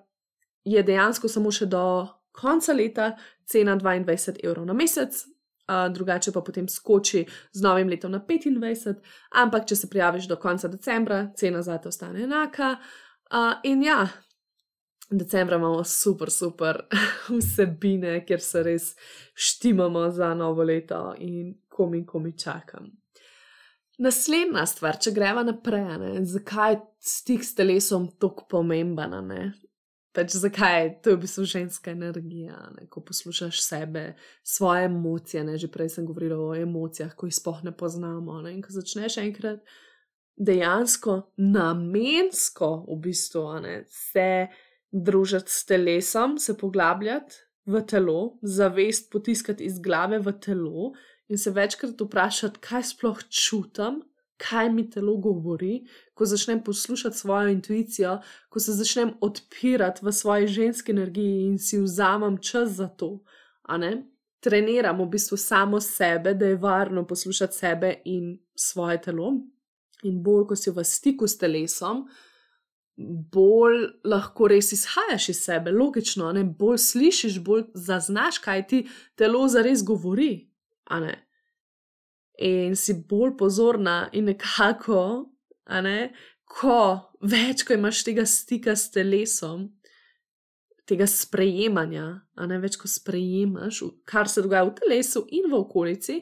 je 0.65 0.83
dejansko 0.83 1.29
samo 1.29 1.51
še 1.53 1.69
do 1.69 1.83
konca 2.31 2.73
leta 2.73 3.11
cena 3.45 3.77
22 3.77 4.41
evrov 4.43 4.65
na 4.65 4.73
mesec. 4.73 5.23
Uh, 5.71 5.85
drugače 5.93 6.33
pa 6.35 6.41
potem 6.43 6.65
skoči 6.67 7.21
z 7.53 7.61
novim 7.63 7.87
letom 7.87 8.11
na 8.11 8.19
25, 8.19 8.97
ampak 9.39 9.67
če 9.69 9.75
se 9.77 9.87
prijaviš 9.87 10.25
do 10.27 10.35
konca 10.41 10.67
decembra, 10.67 11.29
cena 11.37 11.61
za 11.61 11.77
te 11.77 11.87
ostane 11.87 12.25
enaka. 12.25 12.73
Uh, 13.31 13.53
in 13.63 13.85
ja, 13.85 14.01
decembra 15.11 15.55
imamo 15.55 15.83
super, 15.83 16.31
super 16.31 16.87
vsebine, 17.39 18.25
ker 18.25 18.41
se 18.41 18.63
res 18.63 18.95
štimamo 19.33 20.09
za 20.11 20.33
novo 20.33 20.63
leto 20.63 21.15
in 21.19 21.53
komi, 21.69 22.05
komi 22.05 22.37
čakam. 22.37 22.91
Naslednja 24.01 24.63
stvar, 24.65 24.97
če 24.97 25.11
greva 25.13 25.43
naprej, 25.45 25.83
ne, 26.01 26.13
zakaj 26.25 26.73
je 26.73 26.79
stik 27.05 27.43
s 27.45 27.53
telesom 27.57 28.07
tako 28.19 28.47
pomemben? 28.49 29.29
Pač 30.11 30.33
zakaj 30.35 30.87
to 31.03 31.11
je 31.11 31.19
v 31.19 31.21
bistvu 31.21 31.45
ženska 31.47 31.93
energija, 31.93 32.57
ne, 32.75 32.87
ko 32.89 33.03
poslušaš 33.05 33.61
sebe, 33.61 34.15
svoje 34.43 34.89
emocije. 34.89 35.43
Ne, 35.47 35.59
že 35.61 35.69
prej 35.71 35.93
sem 35.93 36.07
govorila 36.07 36.39
o 36.39 36.55
emocijah, 36.57 37.13
ko 37.15 37.29
jih 37.29 37.37
sploh 37.37 37.61
ne 37.67 37.71
poznamo. 37.71 38.41
Ne, 38.41 38.55
in 38.57 38.65
ko 38.65 38.73
začneš 38.73 39.21
enkrat 39.21 39.61
dejansko 40.41 41.21
namensko, 41.37 42.71
v 42.89 42.99
bistvu, 43.05 43.45
ne, 43.61 43.77
se 43.87 44.47
družiti 44.91 45.51
s 45.51 45.65
telesom, 45.65 46.37
se 46.37 46.57
poglabljati 46.57 47.35
v 47.65 47.81
telo, 47.87 48.37
zavest 48.41 49.11
potiskati 49.11 49.63
iz 49.63 49.79
glave 49.79 50.19
v 50.19 50.33
telo 50.39 50.91
in 51.29 51.37
se 51.37 51.51
večkrat 51.51 52.01
vprašati, 52.01 52.59
kaj 52.59 52.83
sploh 52.83 53.21
čutim, 53.29 54.01
kaj 54.41 54.69
mi 54.73 54.89
telo 54.89 55.15
govori, 55.17 55.83
ko 56.13 56.25
začnem 56.25 56.63
poslušati 56.63 57.17
svojo 57.17 57.49
intuicijo, 57.49 58.19
ko 58.49 58.59
se 58.59 58.73
začnem 58.73 59.13
odpirati 59.21 60.05
v 60.05 60.11
svoji 60.11 60.47
ženski 60.47 60.91
energiji 60.91 61.45
in 61.45 61.59
si 61.59 61.79
vzamem 61.79 62.37
čas 62.37 62.69
za 62.69 62.87
to. 62.87 63.19
Treniram 64.41 64.97
v 65.01 65.05
bistvu 65.05 65.37
samo 65.37 65.79
sebe, 65.79 66.33
da 66.33 66.45
je 66.45 66.55
varno 66.55 67.05
poslušati 67.07 67.55
sebe 67.55 67.93
in 68.05 68.39
svoje 68.55 69.01
telo. 69.01 69.33
In 70.03 70.23
bolj, 70.23 70.47
ko 70.47 70.55
si 70.55 70.71
v 70.71 70.83
stiku 70.83 71.27
s 71.27 71.37
telesom, 71.37 72.07
bolj 72.97 73.85
lahko 74.05 74.47
res 74.51 74.71
izhajaš 74.75 75.29
iz 75.29 75.43
sebe, 75.45 75.71
logično, 75.71 76.31
ne? 76.35 76.43
bolj 76.43 76.77
slišiš, 76.77 77.39
bolj 77.43 77.65
zaznaš, 77.73 78.39
kaj 78.43 78.67
ti 78.67 78.81
telo 79.15 79.47
zares 79.47 79.83
govori. 79.85 80.47
In 82.41 82.75
si 82.75 82.95
bolj 83.09 83.35
pozorna, 83.37 84.09
in 84.13 84.29
nekako, 84.31 85.31
ne? 85.69 86.11
ko 86.51 86.79
več, 87.23 87.63
ko 87.63 87.77
imaš 87.77 88.03
tega 88.03 88.25
stika 88.27 88.75
s 88.75 88.91
telesom, 88.91 89.69
tega 90.89 91.07
sprejemanja, 91.07 92.05
a 92.35 92.47
ne 92.49 92.59
več, 92.59 92.75
ko 92.79 92.89
sprejemaš, 92.91 93.83
kar 94.07 94.27
se 94.27 94.43
dogaja 94.43 94.67
v 94.67 94.75
telesu 94.81 95.23
in 95.31 95.47
v 95.51 95.61
okolici. 95.61 96.21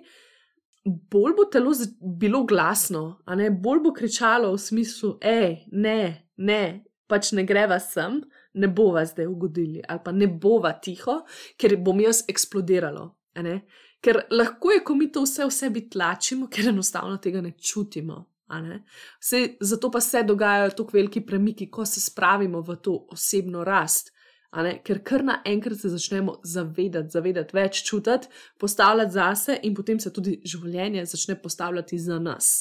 Bolj 0.85 1.35
bo 1.35 1.45
telo 1.51 1.73
bilo 2.21 2.43
glasno, 2.47 3.19
a 3.25 3.35
ne 3.35 3.49
bolj 3.49 3.81
bo 3.87 3.93
kričalo 3.95 4.53
v 4.53 4.61
smislu, 4.61 5.15
hej, 5.25 5.63
ne, 5.73 6.28
ne, 6.39 6.63
pač 7.09 7.31
ne 7.35 7.43
greva 7.47 7.79
sem, 7.81 8.19
ne 8.59 8.67
bova 8.67 9.03
zdaj 9.05 9.27
ugodili, 9.27 9.81
ali 9.87 10.01
pa 10.03 10.13
ne 10.15 10.27
bova 10.27 10.73
tiho, 10.81 11.21
ker 11.57 11.77
bom 11.83 11.99
jaz 12.01 12.23
eksplodiralo. 12.29 13.07
Ker 13.99 14.21
lahko 14.31 14.71
je, 14.71 14.83
ko 14.85 14.95
mi 14.95 15.09
to 15.11 15.25
vse 15.25 15.45
v 15.45 15.53
sebi 15.53 15.87
tlačimo, 15.91 16.47
ker 16.51 16.71
enostavno 16.71 17.17
tega 17.19 17.41
ne 17.43 17.51
čutimo. 17.51 18.21
Ne? 18.63 18.83
Vse, 19.21 19.41
zato 19.61 19.91
pa 19.91 20.01
se 20.01 20.23
dogajajo 20.23 20.71
tako 20.77 20.97
veliki 20.97 21.21
premiki, 21.25 21.69
ko 21.71 21.85
se 21.85 22.01
spravimo 22.01 22.61
v 22.65 22.77
to 22.81 22.95
osebno 23.13 23.63
rast. 23.63 24.13
Ker 24.85 25.03
kar 25.05 25.23
naenkrat 25.23 25.77
se 25.77 25.91
začnemo 25.93 26.39
zavedati, 26.43 27.13
zavedati 27.13 27.53
več, 27.53 27.83
čutiti, 27.85 28.31
postavljati 28.57 29.13
zase, 29.13 29.59
in 29.63 29.75
potem 29.77 29.99
se 30.01 30.13
tudi 30.13 30.39
življenje 30.45 31.05
začne 31.05 31.37
postavljati 31.41 31.99
za 31.99 32.17
nas. 32.19 32.55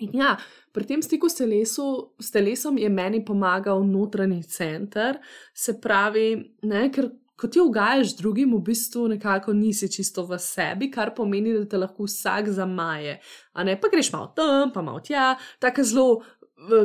In 0.00 0.14
ja, 0.16 0.34
pri 0.72 0.86
tem 0.88 1.02
stiku 1.04 1.28
s, 1.28 1.36
telesu, 1.36 1.86
s 2.20 2.32
telesom 2.32 2.78
je 2.80 2.88
meni 2.88 3.20
pomagal 3.24 3.82
notranji 3.84 4.42
center, 4.48 5.18
se 5.54 5.76
pravi, 5.80 6.30
ne, 6.68 6.86
ker 6.94 7.10
ko 7.40 7.48
ti 7.48 7.60
ugajaš 7.60 8.14
drugim, 8.18 8.52
v 8.56 8.62
bistvu 8.64 9.06
nekako 9.14 9.52
nisi 9.56 9.88
čisto 9.92 10.26
v 10.28 10.38
sebi, 10.40 10.90
kar 10.92 11.14
pomeni, 11.16 11.54
da 11.56 11.64
te 11.68 11.80
lahko 11.80 12.08
vsak 12.08 12.50
zamaje. 12.56 13.16
A 13.56 13.64
ne 13.64 13.78
pa 13.80 13.88
greš 13.92 14.12
malo 14.12 14.32
tam, 14.36 14.72
pa 14.72 14.84
malo 14.84 15.00
tja, 15.04 15.34
tako 15.60 15.84
zelo, 15.84 16.08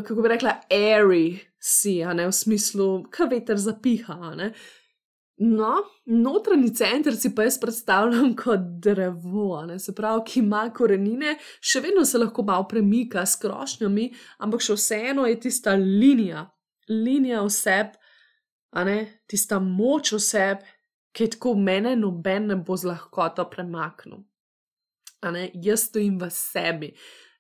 kako 0.08 0.22
bi 0.24 0.32
rekla, 0.32 0.56
airy 0.72 1.26
si, 1.60 1.98
a 2.04 2.16
ne 2.16 2.30
v 2.30 2.36
smislu, 2.36 2.90
kaj 3.12 3.32
veter 3.32 3.60
zapiha. 3.60 4.20
No, 5.38 5.84
notranji 6.06 6.70
center 6.76 7.16
si 7.16 7.34
pa 7.36 7.44
jaz 7.44 7.58
predstavljam 7.60 8.36
kot 8.44 8.60
drevo, 8.80 9.66
ne? 9.68 9.80
se 9.80 9.96
pravi, 9.96 10.22
ki 10.28 10.40
ima 10.40 10.70
korenine, 10.74 11.36
še 11.60 11.82
vedno 11.84 12.06
se 12.08 12.22
lahko 12.22 12.44
malo 12.44 12.68
premika 12.72 13.26
s 13.26 13.36
krošnjami, 13.42 14.08
ampak 14.40 14.64
še 14.64 14.78
vseeno 14.80 15.26
je 15.28 15.40
tista 15.48 15.76
linija, 15.76 16.46
linija 16.88 17.44
oseb, 17.44 17.98
a 18.76 18.84
ne 18.88 18.98
tista 19.28 19.60
moč 19.60 20.14
oseb, 20.16 20.64
ki 21.16 21.28
je 21.28 21.36
tako 21.36 21.54
mene 21.60 21.96
noben 22.00 22.48
ne 22.52 22.56
bo 22.56 22.76
z 22.76 22.92
lahkoto 22.92 23.46
premaknil. 23.52 24.24
Jaz 25.64 25.88
stojim 25.88 26.20
v 26.22 26.28
sebi. 26.32 26.90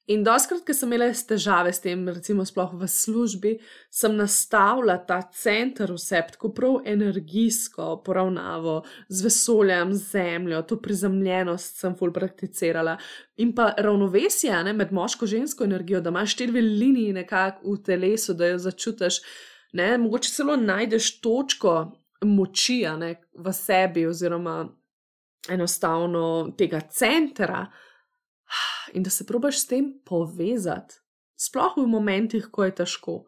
In 0.05 0.21
doskrat, 0.21 0.61
ko 0.61 0.73
sem 0.77 0.91
imela 0.93 1.07
težave 1.09 1.71
s 1.73 1.81
tem, 1.81 2.03
recimo 2.13 2.43
sploh 2.45 2.75
v 2.77 2.85
službi, 2.85 3.55
sem 3.89 4.13
nastavila 4.13 4.99
ta 5.01 5.17
center 5.33 5.95
vse, 5.95 6.19
tako 6.35 6.51
prav 6.53 6.75
energijsko 6.85 7.87
poravnavo 8.05 8.83
z 9.09 9.25
vesoljem, 9.25 9.95
z 9.97 10.11
zemljo, 10.11 10.59
to 10.69 10.77
prizemljenost 10.77 11.81
sem 11.81 11.95
ful 11.97 12.13
prakticirala. 12.13 12.99
In 13.41 13.55
pa 13.57 13.71
ravnovesje 13.77 14.53
ne, 14.67 14.75
med 14.77 14.93
moško 14.93 15.25
in 15.25 15.31
žensko 15.39 15.65
energijo, 15.65 16.03
da 16.05 16.13
imaš 16.13 16.35
štiri 16.37 16.61
linije 16.61 17.13
nekako 17.17 17.73
v 17.73 17.81
telesu, 17.89 18.37
da 18.37 18.51
jo 18.53 18.61
začutiš 18.61 19.19
ne, 19.73 19.97
mogoče 19.97 20.29
celo 20.29 20.55
najdeš 20.55 21.15
točko 21.25 21.73
moči 22.21 22.83
ne, 22.99 23.15
v 23.33 23.53
sebi, 23.53 24.05
oziroma 24.05 24.67
enostavno 25.49 26.53
tega 26.57 26.79
centra, 26.93 27.65
in 28.93 29.03
da 29.03 29.09
se 29.09 29.25
probaš 29.25 29.59
s 29.59 29.67
tem 29.67 29.93
povezati, 30.05 30.95
sploh 31.35 31.77
v 31.77 31.87
momentih, 31.87 32.47
ko 32.51 32.63
je 32.63 32.75
težko. 32.75 33.19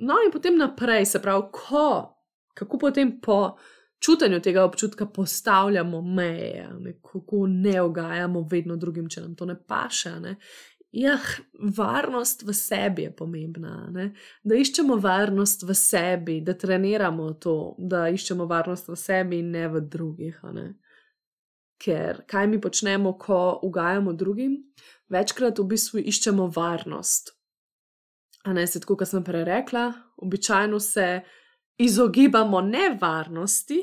No, 0.00 0.18
in 0.24 0.32
potem 0.32 0.58
naprej, 0.58 1.06
se 1.06 1.22
pravi, 1.22 1.48
ko, 1.52 1.88
kako 2.54 2.78
potem 2.78 3.20
po 3.20 3.56
čutenju 4.04 4.40
tega 4.40 4.64
občutka 4.64 5.06
postavljamo 5.06 6.02
meje, 6.02 6.68
ne, 6.80 6.98
kako 7.02 7.46
ne 7.46 7.80
ogajamo 7.80 8.46
vedno 8.50 8.76
drugim, 8.76 9.08
če 9.08 9.20
nam 9.20 9.34
to 9.34 9.46
ne 9.46 9.56
paše. 9.66 10.18
Ne. 10.20 10.36
Ja, 10.94 11.18
varnost 11.76 12.42
v 12.46 12.54
sebi 12.54 13.02
je 13.02 13.16
pomembna. 13.16 13.88
Ne? 13.90 14.12
Da 14.44 14.54
iščemo 14.54 14.96
varnost 15.02 15.64
v 15.66 15.74
sebi, 15.74 16.38
da 16.40 16.54
treniramo 16.54 17.32
to, 17.42 17.74
da 17.78 18.06
iščemo 18.14 18.46
varnost 18.46 18.88
v 18.88 18.98
sebi 18.98 19.40
in 19.42 19.50
ne 19.56 19.66
v 19.68 19.82
drugih. 19.90 20.38
Ne? 20.54 20.68
Ker 21.78 22.22
kaj 22.30 22.46
mi 22.48 22.60
počnemo, 22.60 23.16
ko 23.18 23.60
ugajamo 23.62 24.12
drugim? 24.12 24.58
Večkrat 25.10 25.58
v 25.58 25.66
bistvu 25.74 26.02
iščemo 26.04 26.48
varnost. 26.54 27.34
A 28.44 28.52
ne 28.52 28.66
se 28.66 28.80
tako, 28.80 28.96
kot 29.00 29.08
sem 29.08 29.24
prej 29.24 29.44
rekla, 29.48 29.88
običajno 30.22 30.80
se 30.80 31.08
izogibamo 31.80 32.60
nevarnosti, 32.60 33.80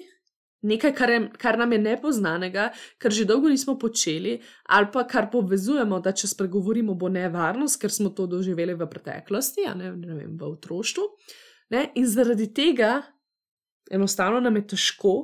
nekaj, 0.62 0.93
kar, 0.95 1.10
je, 1.10 1.21
kar 1.41 1.58
nam 1.58 1.71
je 1.73 1.80
nepoznanega, 1.82 2.69
kar 3.01 3.12
že 3.12 3.25
dolgo 3.25 3.49
nismo 3.49 3.77
počeli, 3.80 4.38
ali 4.69 4.89
pa 4.93 5.04
kar 5.10 5.32
povezujemo, 5.32 5.99
da 5.99 6.13
če 6.13 6.30
spregovorimo, 6.32 6.93
bo 6.95 7.10
nevarnost, 7.10 7.80
ker 7.82 7.93
smo 7.93 8.13
to 8.15 8.27
doživeli 8.30 8.77
v 8.77 8.88
preteklosti, 8.89 9.65
ne, 9.75 9.95
ne 9.95 10.17
vem, 10.19 10.38
v 10.38 10.51
otroštvu. 10.51 11.08
Ne? 11.73 11.88
In 11.97 12.08
zaradi 12.08 12.51
tega 12.54 12.99
enostavno 13.91 14.39
nam 14.39 14.56
je 14.62 14.67
težko, 14.75 15.15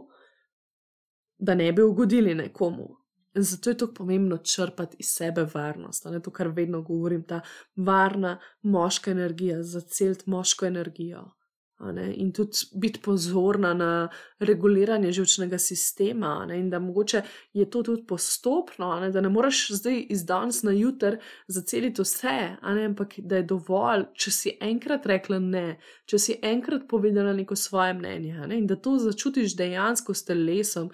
da 1.38 1.56
ne 1.56 1.72
bi 1.74 1.82
ugodili 1.82 2.36
nekomu. 2.36 2.88
In 3.36 3.44
zato 3.44 3.70
je 3.70 3.78
tako 3.78 3.94
pomembno 3.94 4.38
črpati 4.38 4.96
iz 5.00 5.08
sebe 5.10 5.48
varnost. 5.54 6.08
To, 6.24 6.32
kar 6.32 6.48
vedno 6.48 6.82
govorim, 6.82 7.24
ta 7.24 7.42
varna 7.76 8.40
moška 8.62 9.12
energija, 9.12 9.64
zaceliti 9.64 10.30
moško 10.30 10.66
energijo. 10.66 11.37
In 12.16 12.32
tudi 12.34 12.58
biti 12.74 13.00
pozorna 13.00 13.74
na 13.74 14.10
reguliranje 14.40 15.12
žilčnega 15.12 15.60
sistema, 15.62 16.46
ne? 16.46 16.58
in 16.60 16.70
da 16.70 16.80
mogoče 16.80 17.22
je 17.54 17.70
to 17.70 17.84
tudi 17.84 18.04
postopno, 18.08 19.00
ne? 19.00 19.12
da 19.12 19.22
ne 19.22 19.30
moreš 19.30 19.68
zdaj 19.72 20.06
iz 20.10 20.26
danes 20.26 20.64
na 20.64 20.72
jutr 20.72 21.20
zaceliti 21.48 22.02
vse, 22.02 22.56
ampak 22.62 23.14
da 23.18 23.38
je 23.38 23.44
dovolj, 23.44 24.08
če 24.14 24.32
si 24.32 24.56
enkrat 24.62 25.06
rekla 25.06 25.40
ne, 25.40 25.78
če 26.06 26.20
si 26.20 26.40
enkrat 26.42 26.88
povedala 26.90 27.34
neko 27.38 27.56
svoje 27.56 27.94
mnenje 27.94 28.48
ne? 28.48 28.58
in 28.58 28.66
da 28.68 28.76
to 28.76 28.98
začutiš 28.98 29.54
dejansko 29.58 30.18
s 30.18 30.26
telesom, 30.26 30.90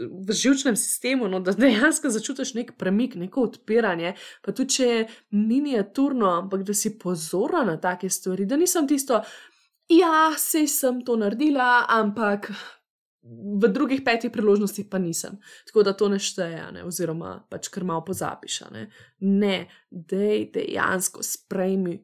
v 0.00 0.32
žilčnem 0.32 0.80
sistemu, 0.80 1.28
no? 1.28 1.42
da 1.44 1.52
dejansko 1.52 2.08
začutiš 2.08 2.54
nek 2.56 2.72
premik, 2.80 3.20
neko 3.20 3.50
odpiranje, 3.50 4.16
pa 4.40 4.56
tudi 4.56 4.80
če 4.80 4.90
je 4.94 5.06
miniaturno, 5.36 6.32
ampak 6.40 6.64
da 6.64 6.74
si 6.74 6.96
pozorna 6.98 7.66
na 7.68 7.76
take 7.76 8.08
stvari, 8.08 8.48
da 8.48 8.56
nisem 8.56 8.88
tisto 8.88 9.20
ja, 9.98 10.32
sej 10.38 10.68
sem 10.68 11.02
to 11.04 11.16
naredila, 11.20 11.84
ampak 11.88 12.50
v 13.22 13.68
drugih 13.68 14.02
petih 14.04 14.32
priložnostih 14.32 14.86
pa 14.90 14.98
nisem. 14.98 15.38
Tako 15.66 15.82
da 15.82 15.92
to 15.92 16.08
ne 16.08 16.18
šteje, 16.18 16.72
ne? 16.74 16.84
oziroma 16.84 17.42
pač 17.50 17.68
kar 17.70 17.84
malo 17.86 18.04
pozapiš. 18.04 18.62
Ne, 18.74 18.88
ne 19.20 19.68
dej 19.90 20.50
dejansko 20.54 21.22
sprejmi. 21.22 22.00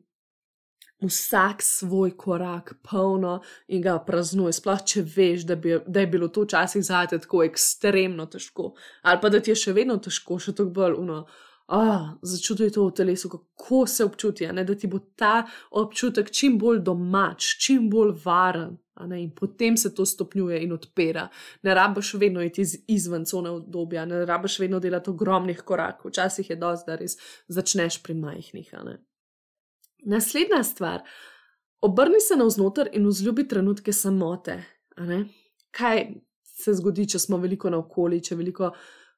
Vsak 0.99 1.63
svoj 1.63 2.17
korak, 2.19 2.73
polno 2.83 3.37
in 3.71 3.83
ga 3.83 4.01
praznuje, 4.03 4.57
sploh 4.57 4.81
če 4.83 5.05
veš, 5.07 5.45
da, 5.47 5.55
bi, 5.55 5.77
da 5.87 6.03
je 6.03 6.09
bilo 6.11 6.27
to 6.27 6.43
včasih 6.43 6.83
zate 6.83 7.21
tako 7.23 7.45
ekstremno 7.47 8.27
težko, 8.27 8.73
ali 9.07 9.21
pa 9.23 9.31
da 9.31 9.39
ti 9.39 9.53
je 9.55 9.61
še 9.63 9.77
vedno 9.77 9.95
težko, 10.03 10.41
še 10.43 10.57
toliko 10.59 10.75
bolj 10.81 10.97
uno 10.99 11.21
oh, 11.69 12.09
začuti 12.23 12.71
to 12.71 12.87
v 12.87 12.93
telesu, 12.93 13.29
kako 13.29 13.87
se 13.87 14.05
občuti, 14.05 14.47
ne, 14.53 14.65
da 14.65 14.75
ti 14.75 14.87
bo 14.87 14.99
ta 15.17 15.47
občutek 15.71 16.31
čim 16.31 16.59
bolj 16.59 16.81
domač, 16.85 17.57
čim 17.65 17.91
bolj 17.91 18.15
varen. 18.25 18.77
Ne, 19.07 19.21
in 19.23 19.31
potem 19.31 19.77
se 19.77 19.93
to 19.95 20.07
stopnjuje 20.07 20.59
in 20.65 20.73
odpira. 20.75 21.29
Ne 21.63 21.75
rabiš 21.75 22.15
vedno 22.19 22.43
iti 22.43 22.61
iz, 22.61 22.73
izven 22.91 23.25
cone 23.25 23.51
obdobja, 23.51 24.05
ne 24.05 24.25
rabiš 24.27 24.59
vedno 24.59 24.81
delati 24.83 25.11
ogromnih 25.11 25.61
korakov, 25.63 26.11
včasih 26.11 26.51
je 26.51 26.57
dosti, 26.57 26.91
da 26.91 26.97
res 26.99 27.15
začneš 27.49 28.01
pri 28.03 28.15
majhnih. 28.15 28.73
Naslednja 30.05 30.65
stvar. 30.65 31.05
Obrni 31.81 32.21
se 32.21 32.37
navznoter 32.37 32.91
in 32.93 33.07
vzljubi 33.07 33.49
trenutke 33.49 33.93
samote. 33.93 34.65
Kaj 35.71 36.07
se 36.43 36.75
zgodi, 36.75 37.07
če 37.07 37.21
smo 37.23 37.39
veliko 37.39 37.71
naokoli, 37.71 38.19
če 38.25 38.35
veliko 38.35 38.73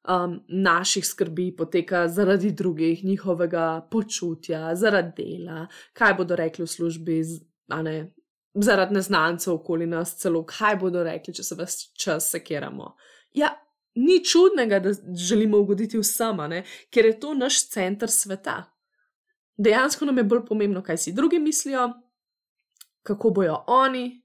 um, 0.09 0.41
naših 0.49 1.07
skrbi 1.07 1.57
poteka 1.57 2.09
zaradi 2.09 2.51
drugih, 2.53 3.05
njihovega 3.05 3.89
počutja, 3.91 4.75
zaradi 4.75 5.13
dela, 5.23 5.67
kaj 5.93 6.15
bodo 6.15 6.37
rekli 6.37 6.65
v 6.65 6.69
službi, 6.69 7.23
ne, 7.69 8.15
zaradi 8.55 8.95
neznancev 8.95 9.55
okoli 9.55 9.87
nas, 9.87 10.17
celo 10.19 10.45
kaj 10.47 10.77
bodo 10.77 11.05
rekli, 11.05 11.35
če 11.35 11.43
se 11.43 11.55
vas 11.55 11.79
čas 11.95 12.31
sekiramo. 12.31 12.95
Ja, 13.33 13.55
ni 13.95 14.25
čudnega, 14.25 14.81
da 14.81 14.93
želimo 15.29 15.59
ugoditi 15.59 15.99
vsem, 15.99 16.39
ker 16.91 17.07
je 17.07 17.21
to 17.21 17.35
naš 17.35 17.69
center 17.71 18.11
sveta. 18.11 18.65
Dejansko 19.57 20.05
nam 20.05 20.19
je 20.19 20.25
bolj 20.25 20.47
pomembno, 20.49 20.83
kaj 20.83 20.97
si 20.97 21.13
drugi 21.13 21.39
mislijo, 21.39 21.91
kako 23.03 23.31
bojo 23.31 23.65
oni, 23.67 24.23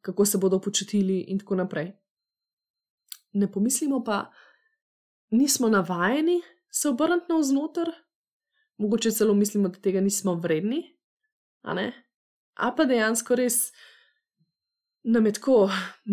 kako 0.00 0.24
se 0.24 0.38
bodo 0.38 0.60
počutili, 0.60 1.20
in 1.28 1.38
tako 1.38 1.54
naprej 1.54 1.92
ne 3.36 3.48
pomislimo 3.52 4.02
pa, 4.04 4.26
nismo 5.30 5.68
navajeni 5.68 6.40
se 6.70 6.88
obrniti 6.88 7.26
navznoter, 7.28 7.90
mogoče 8.78 9.10
celo 9.10 9.34
mislimo, 9.34 9.68
da 9.68 9.80
tega 9.80 10.00
nismo 10.00 10.34
vredni, 10.34 10.82
a 11.62 11.74
ne. 11.74 11.92
A 12.56 12.72
pa 12.76 12.84
dejansko 12.84 13.36
res 13.36 13.70
nam 15.06 15.26
je 15.26 15.32
tako, 15.38 15.70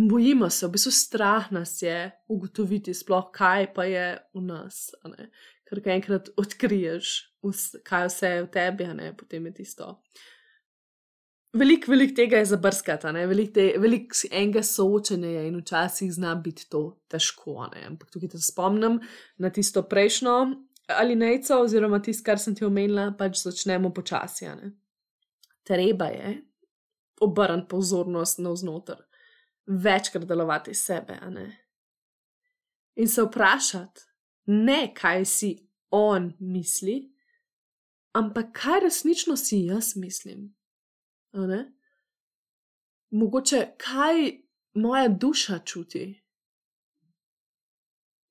bojimo 0.10 0.50
se, 0.50 0.68
v 0.68 0.76
bistvu 0.76 0.92
strah 0.92 1.52
nas 1.52 1.82
je 1.82 2.12
ugotoviti, 2.30 2.94
sploh 2.94 3.32
kaj 3.34 3.74
pa 3.74 3.88
je 3.90 4.06
v 4.34 4.44
nas. 4.46 4.86
Ker 5.68 5.82
enkrat 5.96 6.30
odkriješ, 6.38 7.14
kaj 7.84 8.08
vse 8.08 8.30
je 8.36 8.44
v 8.44 8.52
tebi, 8.54 8.86
a 8.86 8.94
ne 8.94 9.12
potem 9.18 9.50
je 9.50 9.54
tisto. 9.64 9.98
Veliko, 11.54 11.92
veliko 11.92 12.16
tega 12.16 12.38
je 12.38 12.46
zabrskati, 12.50 13.08
veliko 13.30 13.62
velik 13.82 14.14
enega 14.32 14.64
soočenja 14.64 15.30
je 15.30 15.48
in 15.48 15.58
včasih 15.60 16.14
zna 16.14 16.36
biti 16.36 16.66
to 16.70 16.98
težko. 17.08 17.68
Ne? 17.76 17.84
Ampak 17.92 18.10
tukaj 18.12 18.32
te 18.34 18.40
spomnim 18.42 19.00
na 19.38 19.52
tisto 19.54 19.84
prejšnjo 19.84 20.38
ali 20.88 21.16
nejco, 21.16 21.62
oziroma 21.64 22.02
tisto, 22.02 22.26
kar 22.26 22.40
sem 22.40 22.56
ti 22.56 22.66
omenila, 22.66 23.14
pač 23.18 23.44
začnemo 23.44 23.94
počasi. 23.94 24.50
Treba 25.64 26.10
je 26.12 26.34
obrniti 27.22 27.70
pozornost 27.70 28.42
navznoter, 28.44 28.98
večkrat 29.66 30.26
delovati 30.28 30.74
sebe. 30.74 31.20
In 32.96 33.08
se 33.08 33.24
vprašati, 33.24 34.02
ne 34.46 34.94
kaj 34.94 35.26
si 35.26 35.54
on 35.92 36.34
misli, 36.40 36.98
ampak 38.12 38.52
kaj 38.52 38.80
resnično 38.80 39.38
si 39.38 39.64
jaz 39.70 39.96
mislim. 39.96 40.50
Mogoče 43.12 43.68
kaj 43.78 44.32
moja 44.74 45.08
duša 45.08 45.60
čuti. 45.66 46.24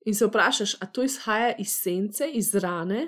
In 0.05 0.15
se 0.15 0.25
vprašaš, 0.25 0.75
a 0.81 0.85
to 0.85 1.03
izhaja 1.03 1.55
iz 1.59 1.71
sence, 1.71 2.27
iz 2.33 2.55
rane, 2.55 3.07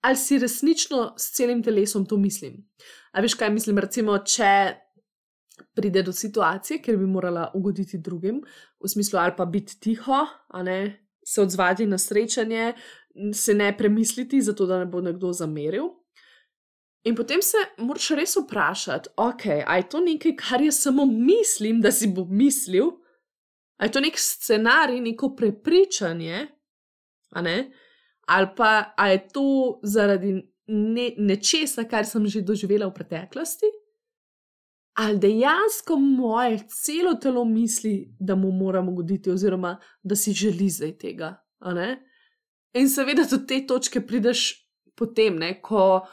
ali 0.00 0.16
si 0.16 0.38
resnično 0.38 1.14
s 1.18 1.36
celim 1.36 1.62
telesom 1.62 2.06
to 2.06 2.16
mislim. 2.16 2.70
A 3.12 3.20
veš, 3.20 3.34
kaj 3.34 3.50
mislim, 3.50 3.78
recimo, 3.78 4.18
če 4.18 4.74
pride 5.74 6.02
do 6.02 6.12
situacije, 6.12 6.80
kjer 6.82 6.96
bi 6.96 7.06
morala 7.06 7.50
ugoditi 7.54 7.98
drugim, 7.98 8.42
v 8.80 8.88
smislu 8.88 9.18
ali 9.18 9.32
pa 9.36 9.44
biti 9.44 9.80
tiho, 9.80 10.26
ne, 10.64 11.06
se 11.26 11.42
odzvati 11.42 11.86
na 11.86 11.98
srečanje, 11.98 12.72
se 13.34 13.54
ne 13.54 13.76
premisliti, 13.76 14.42
zato 14.42 14.66
da 14.66 14.78
ne 14.78 14.86
bo 14.86 15.00
nekdo 15.00 15.32
zameril. 15.32 15.88
In 17.04 17.14
potem 17.14 17.42
se 17.42 17.60
moraš 17.78 18.10
res 18.16 18.36
vprašati, 18.36 19.10
ok, 19.20 19.46
a 19.66 19.76
je 19.76 19.88
to 19.92 20.00
nekaj, 20.00 20.32
kar 20.40 20.62
jaz 20.64 20.78
samo 20.86 21.04
mislim, 21.06 21.80
da 21.84 21.92
si 21.92 22.08
bo 22.08 22.24
mislil, 22.24 22.94
a 23.76 23.84
je 23.84 23.92
to 23.92 24.00
nek 24.00 24.16
scenarij, 24.18 25.00
neko 25.04 25.34
prepričanje, 25.36 26.46
ali 27.34 28.48
pa 28.56 28.94
a 28.96 29.08
je 29.08 29.28
to 29.28 29.46
zaradi 29.82 30.32
ne, 30.66 31.10
nečesa, 31.18 31.84
kar 31.84 32.08
sem 32.08 32.24
že 32.26 32.40
doživela 32.40 32.88
v 32.88 32.96
preteklosti, 32.96 33.68
ali 34.96 35.18
dejansko 35.18 35.98
moje 36.00 36.62
celo 36.70 37.14
telo 37.20 37.44
misli, 37.44 38.14
da 38.20 38.34
mu 38.34 38.52
moramo 38.52 38.92
goditi, 38.92 39.30
oziroma 39.30 39.76
da 40.02 40.16
si 40.16 40.32
želi 40.32 40.70
zdaj 40.70 40.98
tega. 40.98 41.34
In 42.74 42.88
seveda 42.88 43.26
do 43.30 43.44
te 43.46 43.66
točke 43.66 44.00
prideš 44.06 44.54
potem, 44.96 45.36
ne, 45.36 45.60
ko 45.60 46.06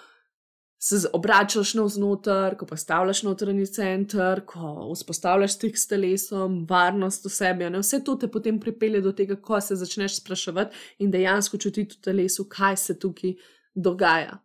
se 0.83 1.07
obračaš 1.13 1.73
navznoter, 1.73 2.55
ko 2.57 2.65
postavljaš 2.65 3.23
notranji 3.23 3.65
center, 3.65 4.41
ko 4.45 4.91
vzpostavljaš 4.95 5.53
stik 5.53 5.77
s 5.77 5.87
telesom, 5.87 6.65
varnost 6.69 7.25
v 7.25 7.29
sebi. 7.29 7.67
Ne, 7.69 7.83
vse 7.83 7.99
to 8.03 8.15
te 8.15 8.27
potem 8.31 8.59
pripelje 8.59 9.01
do 9.01 9.11
tega, 9.13 9.35
ko 9.35 9.61
se 9.61 9.75
začneš 9.77 10.15
spraševati 10.17 10.95
in 11.05 11.11
dejansko 11.11 11.57
čutiti 11.57 11.97
v 11.97 12.01
telesu, 12.01 12.47
kaj 12.49 12.77
se 12.77 12.99
tukaj 12.99 13.35
dogaja 13.75 14.39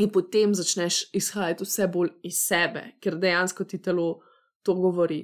in 0.00 0.08
potem 0.10 0.54
začneš 0.54 1.02
izhajati 1.12 1.64
vse 1.64 1.88
bolj 1.92 2.10
iz 2.22 2.38
sebe, 2.40 2.82
ker 3.00 3.18
dejansko 3.20 3.64
ti 3.64 3.82
telo 3.82 4.22
to 4.62 4.74
govori. 4.74 5.20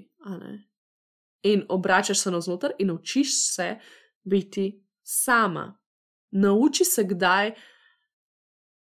In 1.49 1.65
obračaš 1.69 2.19
se 2.19 2.31
navznoter 2.31 2.75
in 2.79 2.91
učiš 2.91 3.33
se 3.55 3.79
biti 4.25 4.67
sama. 5.03 5.79
Nauči 6.31 6.85
se 6.85 7.05
kdaj 7.05 7.55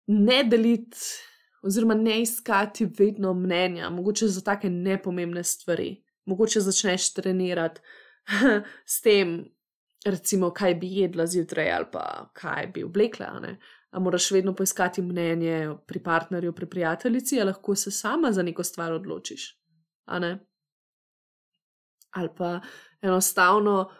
ne 0.08 0.44
deliti, 0.44 0.98
oziroma 1.62 1.94
ne 1.94 2.22
iskati 2.22 2.90
vedno 3.00 3.34
mnenja, 3.34 3.90
mogoče 3.90 4.28
za 4.28 4.42
take 4.42 4.70
nepomembne 4.70 5.44
stvari. 5.44 6.04
Mogoče 6.26 6.60
začneš 6.60 7.14
trenirati 7.14 7.82
s 8.94 9.02
tem, 9.02 9.46
recimo, 10.06 10.52
kaj 10.54 10.76
bi 10.76 10.98
jedla 10.98 11.28
zjutraj 11.28 11.72
ali 11.72 11.86
pa 11.92 12.30
kaj 12.34 12.68
bi 12.68 12.84
oblekla. 12.84 13.42
A 13.92 14.00
moraš 14.00 14.32
vedno 14.32 14.56
poiskati 14.56 15.02
mnenje 15.02 15.70
pri 15.88 16.04
partnerju, 16.04 16.54
pri 16.54 16.70
prijateljici, 16.70 17.40
ali 17.40 17.48
lahko 17.48 17.76
se 17.76 17.92
sama 17.92 18.32
za 18.32 18.44
neko 18.44 18.64
stvar 18.64 18.94
odločiš. 18.94 19.60
Ali 20.06 20.38
pa 22.38 22.60
enostavno 23.02 23.92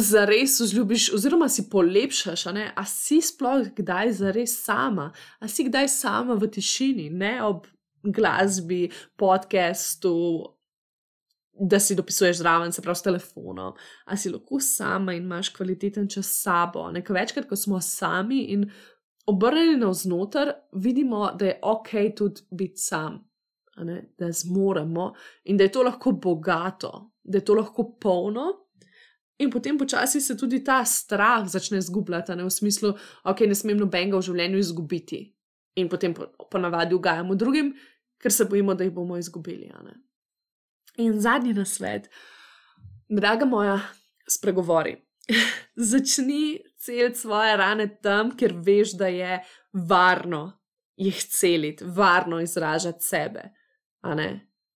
za 0.00 0.24
res 0.24 0.60
vzljubiš, 0.60 1.10
oziroma 1.14 1.48
si 1.48 1.68
polepšaš, 1.70 2.46
a, 2.46 2.54
a 2.76 2.84
si 2.84 3.20
sploh 3.24 3.68
kdaj 3.76 4.12
za 4.12 4.32
res 4.34 4.56
sama, 4.64 5.10
a 5.40 5.48
si 5.48 5.68
kdaj 5.68 5.88
sama 5.88 6.34
v 6.34 6.50
tišini, 6.50 7.10
ne 7.10 7.36
ob 7.44 7.66
glasbi, 8.02 8.88
podcastu, 9.16 10.14
da 11.60 11.80
si 11.80 11.94
dopisuješ 11.94 12.38
zraven, 12.38 12.72
se 12.72 12.82
pravi 12.82 12.96
s 12.96 13.02
telefonom, 13.02 13.74
ali 14.04 14.18
si 14.18 14.30
lahko 14.30 14.60
sama 14.60 15.12
in 15.12 15.22
imaš 15.22 15.48
kvaliteten 15.48 16.08
čas 16.08 16.26
s 16.26 16.42
sabo. 16.42 16.90
Nekaj 16.90 17.14
večkrat, 17.14 17.48
ko 17.48 17.56
smo 17.56 17.80
sami 17.80 18.44
in 18.54 18.70
obrnjeni 19.26 19.76
navznoter, 19.76 20.52
vidimo, 20.72 21.30
da 21.38 21.46
je 21.46 21.58
ok 21.62 21.88
tudi 22.16 22.40
biti 22.50 22.80
sam, 22.80 23.20
da 24.18 24.32
zmoremo 24.32 25.12
in 25.44 25.56
da 25.56 25.64
je 25.64 25.72
to 25.72 25.82
lahko 25.82 26.12
bogato, 26.12 27.12
da 27.22 27.38
je 27.38 27.44
to 27.44 27.54
lahko 27.54 27.96
polno. 28.00 28.59
In 29.40 29.50
potem 29.50 29.78
počasi 29.78 30.20
se 30.20 30.36
tudi 30.36 30.60
ta 30.64 30.84
strah 30.84 31.46
začne 31.48 31.80
zgubljati, 31.80 32.32
v 32.32 32.50
smislu, 32.50 32.92
okay, 33.24 33.48
ne 33.48 33.56
smem 33.56 33.78
nobenega 33.80 34.18
v 34.18 34.26
življenju 34.28 34.60
izgubiti. 34.60 35.20
In 35.80 35.88
potem 35.88 36.14
ponavadi 36.50 36.94
ugajamo 36.94 37.34
drugim, 37.34 37.72
ker 38.20 38.32
se 38.32 38.44
bojimo, 38.44 38.74
da 38.74 38.84
jih 38.84 38.92
bomo 38.92 39.16
izgubili. 39.16 39.70
In 41.00 41.20
zadnji 41.20 41.54
nasvet, 41.56 42.10
draga 43.08 43.48
moja, 43.48 43.78
spregovori. 44.28 44.98
Začni 45.92 46.60
celiti 46.76 47.18
svoje 47.18 47.56
rane 47.56 47.86
tam, 48.02 48.34
kjer 48.36 48.54
veš, 48.60 48.96
da 48.98 49.08
je 49.08 49.40
varno 49.72 50.60
jih 51.00 51.16
celiti, 51.32 51.84
varno 51.84 52.40
izražati 52.40 53.04
sebe. 53.04 53.48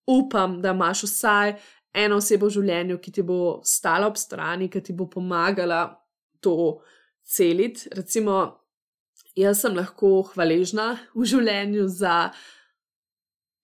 Upam, 0.07 0.61
da 0.61 0.73
imaš 0.73 1.03
vsaj 1.03 1.55
eno 1.95 2.19
osebo 2.19 2.49
v 2.49 2.57
življenju, 2.57 2.99
ki 2.99 3.11
ti 3.15 3.23
bo 3.23 3.61
stala 3.63 4.09
ob 4.11 4.19
strani, 4.19 4.69
ki 4.69 4.81
ti 4.83 4.93
bo 4.93 5.07
pomagala 5.11 5.87
to 6.43 6.81
celiti. 7.23 7.89
Recimo, 7.95 8.41
jaz 9.35 9.63
sem 9.63 9.75
lahko 9.75 10.21
hvaležna 10.33 10.93
v 11.15 11.27
življenju 11.31 11.87
za 11.87 12.15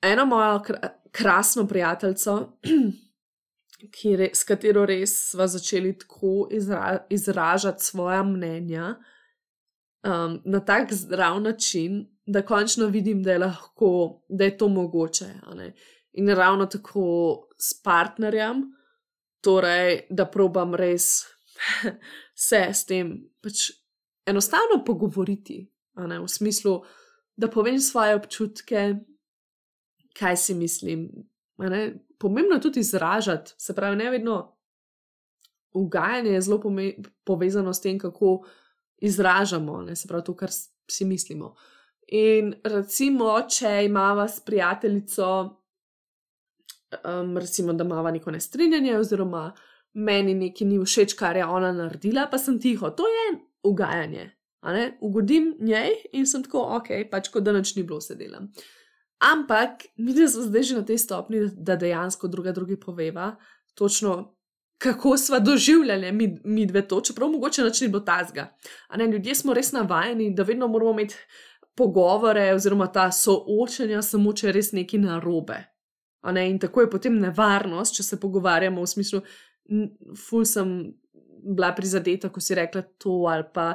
eno 0.02 0.26
mojo 0.26 0.62
krasno 1.12 1.68
prijateljico, 1.68 2.38
re, 4.18 4.30
s 4.34 4.44
katero 4.48 4.86
res 4.86 5.14
smo 5.32 5.48
začeli 5.48 5.94
tako 6.00 6.48
izra, 6.52 7.06
izražati 7.10 7.84
svoje 7.84 8.24
mnenja 8.24 8.96
um, 10.04 10.42
na 10.46 10.60
tak 10.66 10.94
zdrav 10.94 11.42
način, 11.42 12.06
da 12.26 12.46
končno 12.46 12.88
vidim, 12.88 13.24
da 13.24 13.32
je 13.32 13.40
lahko, 13.40 14.22
da 14.30 14.44
je 14.44 14.58
to 14.58 14.68
mogoče. 14.68 15.26
In 16.14 16.30
ravno 16.36 16.66
tako 16.66 17.48
s 17.58 17.74
partnerjem, 17.84 18.66
torej, 19.42 20.08
da 20.10 20.26
probam 20.26 20.76
res 20.76 21.26
se 22.48 22.62
s 22.74 22.86
tem 22.86 23.14
pač 23.42 23.70
enostavno 24.26 24.84
pogovoriti, 24.86 25.64
v 25.96 26.28
smislu, 26.28 26.82
da 27.36 27.50
povem 27.50 27.80
svoje 27.80 28.16
občutke, 28.16 28.96
kaj 30.18 30.38
si 30.38 30.54
mislim. 30.56 31.10
Pomembno 32.18 32.56
je 32.56 32.62
tudi 32.62 32.80
izražati, 32.80 33.54
se 33.58 33.76
pravi, 33.76 33.96
ne 33.96 34.10
vedno 34.10 34.58
ugajanje 35.74 36.32
je 36.32 36.42
zelo 36.42 36.62
povezano 37.24 37.74
s 37.74 37.82
tem, 37.82 38.00
kako 38.00 38.46
izražamo, 38.98 39.82
ne? 39.82 39.96
se 39.96 40.08
pravi, 40.08 40.24
to, 40.24 40.36
kar 40.36 40.50
si 40.88 41.06
mislimo. 41.06 41.56
In 42.08 42.56
recimo, 42.64 43.42
če 43.50 43.86
imamo 43.86 44.28
s 44.28 44.40
prijateljico, 44.40 45.61
um, 47.04 47.38
recimo, 47.38 47.74
da 47.74 47.84
imamo 47.84 48.12
neko 48.12 48.32
nestrinjanje, 48.32 48.98
oziroma 48.98 49.52
meni 49.94 50.34
nekaj 50.34 50.68
ni 50.68 50.80
všeč, 50.80 51.16
kar 51.20 51.38
je 51.38 51.46
ona 51.46 51.72
naredila, 51.72 52.28
pa 52.32 52.38
sem 52.38 52.60
tiho, 52.60 52.90
to 52.90 53.08
je 53.08 53.40
ugajanje. 53.64 54.30
Ugodim 55.02 55.56
njej 55.60 55.96
in 56.14 56.28
sem 56.28 56.44
tako, 56.44 56.62
ok, 56.78 56.92
pač 57.12 57.32
kot 57.34 57.44
da 57.44 57.52
noč 57.52 57.76
ni 57.76 57.84
bilo 57.84 58.02
sedela. 58.02 58.44
Ampak 59.22 59.86
mi 59.98 60.14
smo 60.14 60.46
zdaj 60.48 60.64
že 60.64 60.76
na 60.76 60.86
tej 60.86 60.98
stopni, 60.98 61.42
da 61.54 61.76
dejansko 61.76 62.28
druga 62.28 62.52
drugi 62.52 62.80
poveva, 62.80 63.36
točno 63.74 64.36
kako 64.82 65.18
smo 65.18 65.40
doživljali 65.40 66.12
mi, 66.12 66.40
mi 66.44 66.66
dve 66.66 66.88
to, 66.88 67.02
čeprav 67.02 67.30
mogoče 67.30 67.62
način 67.62 67.92
bo 67.92 68.00
tazga. 68.00 68.58
Ljudje 69.12 69.36
smo 69.36 69.54
res 69.54 69.72
navajeni, 69.72 70.34
da 70.34 70.44
vedno 70.44 70.68
moramo 70.68 70.92
imeti 70.92 71.16
pogovore 71.76 72.54
oziroma 72.54 72.88
ta 72.88 73.12
soočenja, 73.12 74.02
samo 74.02 74.34
če 74.34 74.48
je 74.48 74.54
res 74.54 74.72
nekaj 74.72 75.00
narobe. 75.00 75.71
In 76.30 76.60
tako 76.62 76.86
je 76.86 76.90
potem 76.90 77.18
nevarnost, 77.18 77.96
če 77.98 78.04
se 78.04 78.20
pogovarjamo 78.22 78.82
v 78.82 78.90
smislu, 78.90 79.22
ful 80.28 80.46
sem 80.46 80.76
bila 81.42 81.72
prizadeta, 81.74 82.30
ko 82.30 82.44
si 82.44 82.56
rekla 82.56 82.84
to, 83.02 83.24
ali 83.32 83.48
pa 83.54 83.72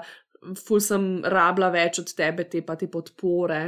ful 0.55 0.81
sem 0.81 1.25
rabila 1.27 1.73
več 1.75 1.99
od 1.99 2.13
tebe, 2.15 2.47
te 2.47 2.63
pa 2.63 2.77
te 2.79 2.87
podpore 2.87 3.61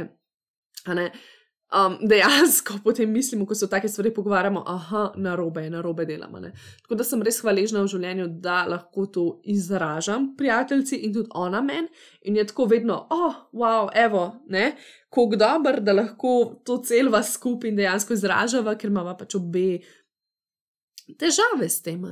um, 1.71 1.97
dejansko 2.07 2.73
potem 2.83 3.11
mislimo, 3.11 3.45
ko 3.45 3.55
se 3.55 3.65
o 3.65 3.67
take 3.67 3.87
stvari 3.87 4.13
pogovarjamo, 4.13 4.63
da 4.67 5.13
na 5.15 5.35
robe, 5.35 5.69
na 5.69 5.81
robe 5.81 6.05
delamo. 6.05 6.39
Ne? 6.39 6.51
Tako 6.81 6.95
da 6.95 7.03
sem 7.03 7.21
res 7.21 7.41
hvaležna 7.41 7.83
v 7.83 7.91
življenju, 7.93 8.27
da 8.43 8.63
lahko 8.67 9.05
to 9.05 9.25
izražam 9.43 10.33
prijateljici 10.37 11.01
in 11.05 11.13
tudi 11.13 11.29
ona 11.31 11.61
meni. 11.61 11.87
In 12.21 12.37
je 12.37 12.47
tako 12.47 12.65
vedno, 12.65 13.07
oh, 13.09 13.35
wow, 13.53 13.89
evo, 13.95 14.43
ne, 14.47 14.75
kako 15.09 15.39
dober, 15.39 15.81
da 15.81 15.93
lahko 15.93 16.61
to 16.65 16.81
celva 16.85 17.23
skupaj 17.23 17.71
in 17.71 17.79
dejansko 17.79 18.13
izražava, 18.13 18.75
ker 18.77 18.91
imamo 18.91 19.15
pač 19.17 19.35
obe 19.39 19.67
težave 21.17 21.69
s 21.69 21.81
tem. 21.81 22.03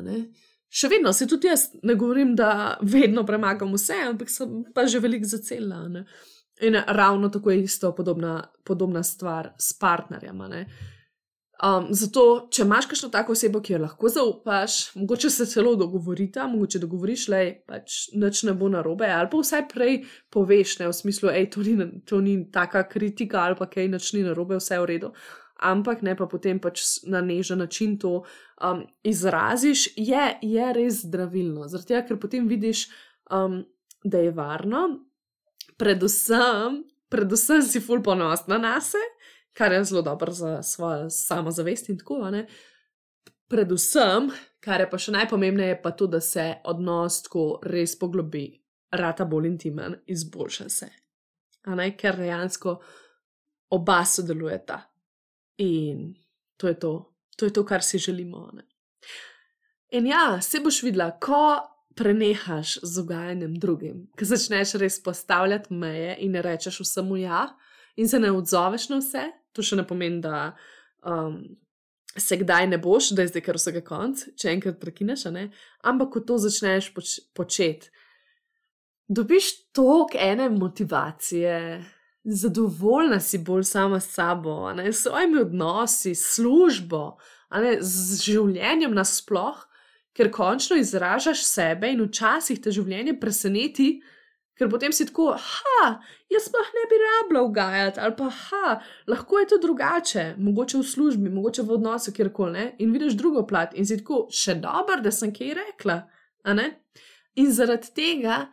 Še 0.67 0.89
vedno 0.91 1.13
se 1.15 1.27
tudi 1.29 1.47
jaz 1.47 1.69
ne 1.83 1.95
govorim, 1.95 2.33
da 2.35 2.77
vedno 2.81 3.23
premagam 3.25 3.71
vse, 3.75 3.95
ampak 4.09 4.31
sem 4.31 4.65
pa 4.75 4.87
že 4.87 4.99
veliko 4.99 5.29
zacela. 5.29 5.85
In 6.61 6.75
ravno 6.87 7.29
tako 7.29 7.51
je 7.51 7.61
isto 7.61 7.95
podobna, 7.95 8.43
podobna 8.65 9.03
stvar 9.03 9.53
s 9.57 9.77
partnerjem. 9.79 10.41
Um, 11.57 11.87
zato, 11.89 12.23
če 12.53 12.61
imaš 12.67 12.85
kakšno 12.85 13.07
tako 13.09 13.33
osebo, 13.33 13.63
ki 13.65 13.73
jo 13.73 13.79
lahko 13.81 14.09
zaupaš, 14.13 14.75
mogoče 14.95 15.29
se 15.33 15.45
celo 15.49 15.71
dogovorite, 15.75 16.43
mogoče 16.51 16.81
dogovoriš, 16.83 17.23
da 17.33 17.39
pač 17.65 17.95
nič 18.13 18.43
ne 18.45 18.53
bo 18.53 18.69
narobe, 18.69 19.09
ali 19.09 19.29
pa 19.31 19.41
vsaj 19.41 19.63
prej 19.71 20.03
poveš, 20.33 20.75
ne 20.83 20.91
v 20.91 20.93
smislu, 20.93 21.31
da 21.33 21.41
to, 21.49 21.65
to 22.05 22.21
ni 22.21 22.35
taka 22.53 22.83
kritika 22.89 23.41
ali 23.41 23.57
pa 23.57 23.65
kaj 23.69 23.89
nič 23.89 24.11
ni 24.13 24.21
narobe, 24.27 24.61
vse 24.61 24.77
je 24.77 24.83
v 24.83 24.89
redu. 24.93 25.11
Ampak 25.57 26.05
ne 26.05 26.13
pa 26.13 26.27
potem 26.29 26.61
pač 26.61 26.83
na 27.09 27.23
nežen 27.25 27.57
način 27.57 27.97
to 27.97 28.19
um, 28.61 28.85
izraziš, 29.01 29.87
je, 29.97 30.27
je 30.41 30.73
res 30.77 31.01
zdravilno. 31.07 31.65
Zato, 31.73 31.97
ker 32.05 32.21
potem 32.21 32.45
vidiš, 32.45 32.85
um, 33.33 33.63
da 34.05 34.21
je 34.21 34.31
varno, 34.31 34.85
predvsem, 35.78 36.84
predvsem 37.09 37.61
si 37.61 37.80
ful 37.80 38.03
ponosna 38.03 38.57
na 38.57 38.80
sebe 38.82 39.17
kar 39.57 39.71
je 39.71 39.84
zelo 39.84 40.01
dobro 40.01 40.32
za 40.32 40.63
svojo 40.63 41.09
samozavest 41.09 41.89
in 41.89 41.97
tako 41.97 42.17
naprej. 42.17 42.45
Predvsem, 43.47 44.30
kar 44.59 44.82
je 44.82 44.89
pa 44.91 44.97
še 44.99 45.11
najpomembnejše, 45.15 45.80
pa 45.82 45.91
to, 45.95 46.07
da 46.11 46.19
se 46.21 46.45
odnos 46.67 47.21
tako 47.23 47.45
res 47.63 47.95
poglobi, 47.99 48.49
rata 48.91 49.25
bolj 49.25 49.47
intimen, 49.47 49.95
izboljša 50.05 50.69
se. 50.69 50.89
Ne, 51.67 51.88
ker 51.97 52.19
dejansko 52.19 52.75
oba 53.71 54.01
sodelujeta 54.05 54.82
in 55.63 56.11
to 56.57 56.67
je 56.67 56.75
to, 56.80 56.91
to 57.38 57.47
je 57.47 57.53
to, 57.53 57.63
kar 57.65 57.84
si 57.84 57.99
želimo. 58.03 58.49
Ne. 58.53 58.67
In 59.95 60.07
ja, 60.11 60.41
se 60.41 60.59
boš 60.59 60.84
videla, 60.84 61.13
ko 61.19 61.39
prenehaš 61.97 62.77
z 62.83 63.01
ugajanjem 63.01 63.55
drugim, 63.59 64.05
ko 64.17 64.25
začneš 64.25 64.75
res 64.81 64.99
postavljati 65.03 65.73
meje 65.73 66.17
in 66.21 66.35
ne 66.37 66.41
rečeš 66.45 66.81
vsemu 66.85 67.17
ja, 67.23 67.47
in 67.97 68.09
se 68.09 68.19
ne 68.19 68.31
odzoveš 68.31 68.89
na 68.89 69.01
vse, 69.01 69.23
to 69.53 69.65
še 69.65 69.79
ne 69.79 69.85
pomeni, 69.87 70.21
da 70.21 70.51
um, 71.01 71.41
se 72.17 72.37
kdaj 72.37 72.67
ne 72.67 72.77
boš, 72.77 73.11
da 73.17 73.25
je 73.25 73.33
zdaj 73.33 73.45
kar 73.45 73.57
vsega 73.57 73.81
konc, 73.85 74.23
če 74.37 74.51
enkrat 74.53 74.79
prekineš, 74.81 75.27
ampak 75.81 76.13
ko 76.13 76.23
to 76.25 76.37
začneš 76.41 76.91
poč 76.93 77.17
početi, 77.37 77.89
dobiš 79.07 79.51
toliko 79.73 80.17
ene 80.21 80.49
motivacije. 80.49 81.83
Zadovoljna 82.27 83.21
si 83.23 83.37
bolj 83.39 83.63
sama 83.63 84.01
s 84.03 84.11
sabo, 84.11 84.67
s 84.75 85.05
svojimi 85.05 85.39
odnosi, 85.45 86.11
službo, 86.15 87.15
ne, 87.55 87.77
z 87.79 88.17
življenjem 88.19 88.91
nasploh, 88.91 89.61
ker 90.18 90.32
končno 90.34 90.78
izražaš 90.82 91.45
sebe 91.45 91.91
in 91.93 92.01
včasih 92.07 92.59
te 92.61 92.74
življenje 92.74 93.20
preseneti, 93.22 93.91
Ker 94.57 94.72
potem 94.74 94.93
si 94.95 95.05
tako, 95.05 95.36
ha, 95.38 95.82
jaz 96.34 96.47
pa 96.49 96.63
ne 96.74 96.84
bi 96.89 96.97
rabila 96.97 97.43
ugajati, 97.45 98.01
ali 98.01 98.15
pa 98.18 98.30
ha, 98.34 98.80
lahko 99.07 99.39
je 99.39 99.49
to 99.51 99.59
drugače, 99.61 100.24
mogoče 100.41 100.80
v 100.80 100.86
službi, 100.91 101.30
mogoče 101.30 101.61
v 101.61 101.76
odnosu, 101.76 102.13
kjerkoli. 102.13 102.63
In 102.82 102.93
vidiš 102.93 103.13
drugo 103.20 103.45
plat 103.47 103.76
in 103.78 103.86
si 103.86 103.99
tako, 104.01 104.24
še 104.34 104.57
dobro, 104.63 104.97
da 105.05 105.13
sem 105.13 105.34
kaj 105.34 105.53
rekla. 105.59 105.99
In 107.38 107.53
zaradi 107.53 107.93
tega 107.93 108.47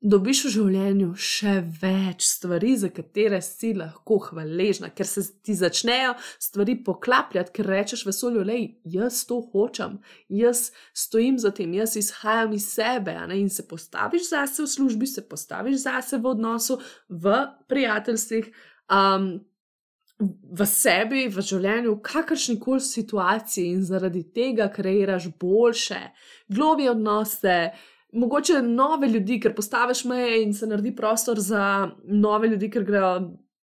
dobiš 0.00 0.44
v 0.46 0.50
življenju 0.54 1.10
še 1.20 1.54
več 1.82 2.24
stvari, 2.24 2.72
za 2.80 2.88
katere 2.92 3.40
si 3.44 3.72
lahko 3.76 4.16
hvaležna, 4.30 4.88
ker 4.96 5.08
se 5.08 5.26
ti 5.44 5.54
začnejo 5.56 6.14
stvari 6.40 6.78
poklapljati, 6.84 7.52
ker 7.56 7.68
rečeš 7.68 8.06
vesolju, 8.08 8.44
le 8.46 8.58
jaz 8.88 9.22
to 9.28 9.42
hočem, 9.52 9.98
jaz 10.32 10.70
stojim 10.96 11.38
za 11.38 11.52
tem, 11.56 11.74
jaz 11.76 11.98
izhajam 12.00 12.56
iz 12.56 12.70
sebe 12.72 13.16
in 13.36 13.50
se 13.50 13.66
postaviš 13.68 14.30
zase 14.30 14.64
v 14.64 14.72
službi, 14.72 15.06
se 15.06 15.28
postaviš 15.28 15.84
zase 15.84 16.18
v 16.18 16.34
odnosu, 16.34 16.80
v 17.08 17.46
prijateljstvih. 17.68 18.50
Um, 18.88 19.38
V 20.20 20.66
sebi, 20.68 21.22
v 21.32 21.40
življenju, 21.40 21.94
v 21.94 22.02
kakršni 22.04 22.58
koli 22.60 22.82
situaciji, 22.84 23.70
in 23.72 23.78
zaradi 23.88 24.20
tega 24.36 24.66
kreiraš 24.68 25.30
boljše, 25.40 26.00
globije 26.52 26.90
odnose, 26.90 27.54
mogoče 28.12 28.62
nove 28.62 29.08
ljudi, 29.08 29.40
ker 29.40 29.54
postaviš 29.54 30.04
meje 30.04 30.42
in 30.42 30.54
se 30.54 30.66
naredi 30.66 30.96
prostor 30.96 31.40
za 31.40 31.90
nove 32.04 32.48
ljudi, 32.48 32.70
ker 32.70 32.84
grejo 32.84 33.14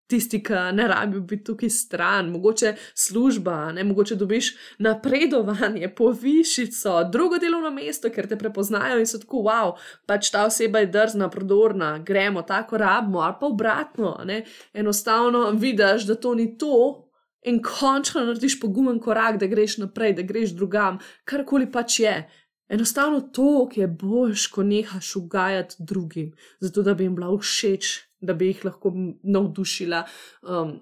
tisti, 0.06 0.42
ki 0.42 0.52
ne 0.72 0.88
rabijo 0.88 1.20
biti 1.20 1.44
tukaj 1.44 1.70
stran, 1.70 2.28
mogoče 2.30 2.74
služba, 2.94 3.72
ne 3.72 3.84
mogoče 3.84 4.14
dobiš 4.14 4.52
napredovanje, 4.78 5.88
povišico, 5.94 7.04
drugo 7.12 7.38
delovno 7.38 7.70
mesto, 7.70 8.10
ker 8.10 8.28
te 8.28 8.38
prepoznajo 8.38 9.00
in 9.02 9.06
so 9.06 9.18
tako, 9.18 9.42
wow, 9.48 9.74
pač 10.06 10.30
ta 10.30 10.44
oseba 10.46 10.84
je 10.84 10.92
drzna, 10.94 11.30
prodorna, 11.30 11.98
gremo 11.98 12.42
tako 12.42 12.78
rabimo, 12.78 13.20
ali 13.20 13.34
pa 13.40 13.46
obratno, 13.46 14.20
ne? 14.24 14.44
enostavno 14.72 15.50
vidiš, 15.50 16.06
da 16.06 16.14
to 16.14 16.34
ni 16.34 16.58
to. 16.58 17.02
In 17.46 17.60
končno 17.62 18.24
narediš 18.24 18.60
pogumen 18.60 18.98
korak, 18.98 19.36
da 19.38 19.46
greš 19.46 19.76
naprej, 19.78 20.16
da 20.18 20.22
greš 20.22 20.56
drugam, 20.58 20.98
karkoli 21.24 21.70
pač 21.70 22.00
je. 22.00 22.14
Enostavno 22.68 23.20
to, 23.20 23.68
ki 23.72 23.80
je 23.80 23.86
boljš, 23.86 24.46
ko 24.46 24.62
nehaš 24.62 25.16
ugajati 25.16 25.76
drugim, 25.78 26.32
zato 26.60 26.82
da 26.82 26.94
bi 26.94 27.04
jim 27.04 27.14
bila 27.14 27.30
všeč, 27.38 27.92
da 28.20 28.34
bi 28.34 28.46
jih 28.50 28.64
lahko 28.64 28.92
navdušila, 29.22 30.02
um, 30.42 30.72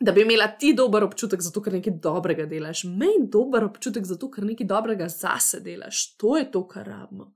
da 0.00 0.12
bi 0.12 0.22
imela 0.22 0.46
ti 0.46 0.72
dober 0.74 1.04
občutek, 1.04 1.42
zato 1.42 1.62
ker 1.62 1.72
nekaj 1.72 1.98
dobrega 2.02 2.46
delaš, 2.46 2.84
meni 2.84 3.28
dober 3.32 3.64
občutek, 3.64 4.06
zato 4.06 4.30
ker 4.30 4.46
nekaj 4.46 4.66
dobrega 4.66 5.08
zase 5.08 5.60
delaš. 5.60 6.16
To 6.16 6.36
je 6.36 6.50
to, 6.50 6.64
kar 6.68 6.86
rabimo. 6.86 7.32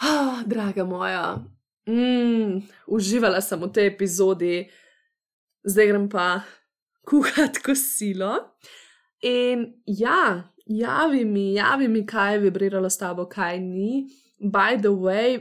Ah, 0.00 0.42
draga 0.46 0.84
moja, 0.84 1.36
mm, 1.88 2.66
uživala 2.86 3.40
sem 3.40 3.60
v 3.60 3.70
tej 3.72 3.86
epizodi, 3.94 4.66
zdaj 5.64 5.86
grem 5.86 6.08
pa 6.08 6.42
kuhati 7.06 7.62
kosilo. 7.62 8.34
In 9.22 9.70
ja, 9.86 10.50
javi 10.66 11.24
mi, 11.24 11.54
javi 11.54 11.88
mi, 11.88 12.06
kaj 12.06 12.34
je 12.34 12.38
vibriralo 12.38 12.90
s 12.90 12.98
tabo, 12.98 13.26
kaj 13.26 13.60
ni. 13.60 14.06
By 14.38 14.76
the 14.80 14.88
way, 14.88 15.38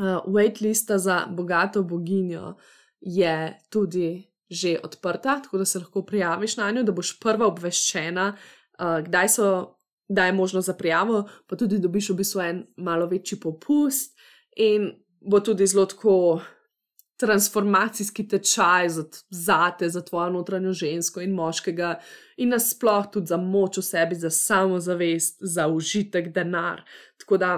uh, 0.00 0.24
waitlista 0.26 0.98
za 0.98 1.26
bogato 1.30 1.82
boginjo 1.82 2.54
je 3.00 3.58
tudi 3.70 4.28
že 4.52 4.76
odprta, 4.84 5.40
tako 5.42 5.58
da 5.58 5.64
se 5.64 5.78
lahko 5.78 6.02
prijaviš 6.02 6.56
na 6.56 6.70
njo, 6.70 6.82
da 6.82 6.92
boš 6.92 7.14
prva 7.20 7.46
obveščena, 7.46 8.26
uh, 8.36 8.98
kdaj, 9.04 9.28
so, 9.28 9.46
kdaj 10.08 10.28
je 10.28 10.32
možno 10.32 10.60
za 10.60 10.74
prijavo, 10.76 11.22
pa 11.48 11.56
tudi 11.56 11.78
dobiš 11.78 12.10
v 12.10 12.16
bistvu 12.16 12.40
en 12.40 12.66
malo 12.76 13.06
večji 13.06 13.40
popust 13.40 14.18
in 14.56 14.90
bo 15.20 15.40
tudi 15.40 15.66
zelo 15.66 15.86
tako 15.86 16.42
transformacijski 17.16 18.28
tečaj 18.28 18.88
za, 18.88 19.04
za 19.30 19.70
te, 19.78 19.88
za 19.88 20.02
tvojo 20.02 20.30
notranjo 20.30 20.72
žensko 20.72 21.20
in 21.20 21.34
moškega, 21.34 21.94
in 22.36 22.54
nasploh 22.54 23.06
tudi 23.12 23.30
za 23.30 23.36
moč 23.36 23.78
v 23.78 23.84
sebi, 23.86 24.18
za 24.18 24.30
samozavest, 24.30 25.38
za 25.40 25.68
užitek, 25.68 26.32
denar. 26.34 26.82
Tako 27.22 27.38
da, 27.38 27.52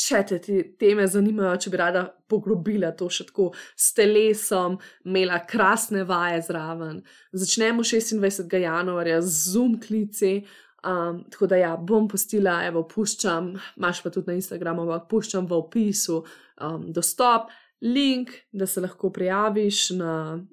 če 0.00 0.22
te 0.28 0.38
te 0.42 0.62
teme 0.80 1.06
zanimajo, 1.08 1.56
če 1.60 1.72
bi 1.72 1.80
rada 1.80 2.04
poglobila 2.30 2.92
to 2.96 3.08
še 3.12 3.26
tako 3.30 3.50
s 3.76 3.92
telesom, 3.96 4.78
imela 5.04 5.40
krasne 5.48 6.04
vaje 6.08 6.42
zraven. 6.48 7.02
Začnemo 7.32 7.84
26. 7.86 8.56
januarja 8.64 9.20
z 9.22 9.54
zoom 9.54 9.78
klici. 9.80 10.40
Um, 10.80 11.26
tako 11.28 11.44
da, 11.44 11.58
ja, 11.60 11.74
bom 11.76 12.06
postila, 12.08 12.62
evo, 12.64 12.86
puščam, 12.88 13.50
imaš 13.76 13.98
pa 14.00 14.08
tudi 14.14 14.30
na 14.32 14.38
Instagramu, 14.38 14.86
puščam 15.10 15.44
v 15.44 15.58
opisu 15.58 16.22
um, 16.22 16.86
dostop 16.88 17.50
link, 17.80 18.30
da 18.52 18.66
se 18.66 18.80
lahko 18.80 19.10
prijaviš 19.12 19.90
na 19.90 20.46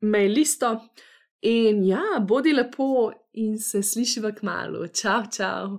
mail 0.00 0.32
listo. 0.32 0.76
In 1.42 1.84
ja, 1.84 2.02
bodi 2.20 2.52
lepo 2.52 3.12
in 3.32 3.58
se 3.58 3.82
slišiva 3.82 4.32
k 4.34 4.42
malu. 4.42 4.88
Čau, 4.88 5.22
čau. 5.36 5.78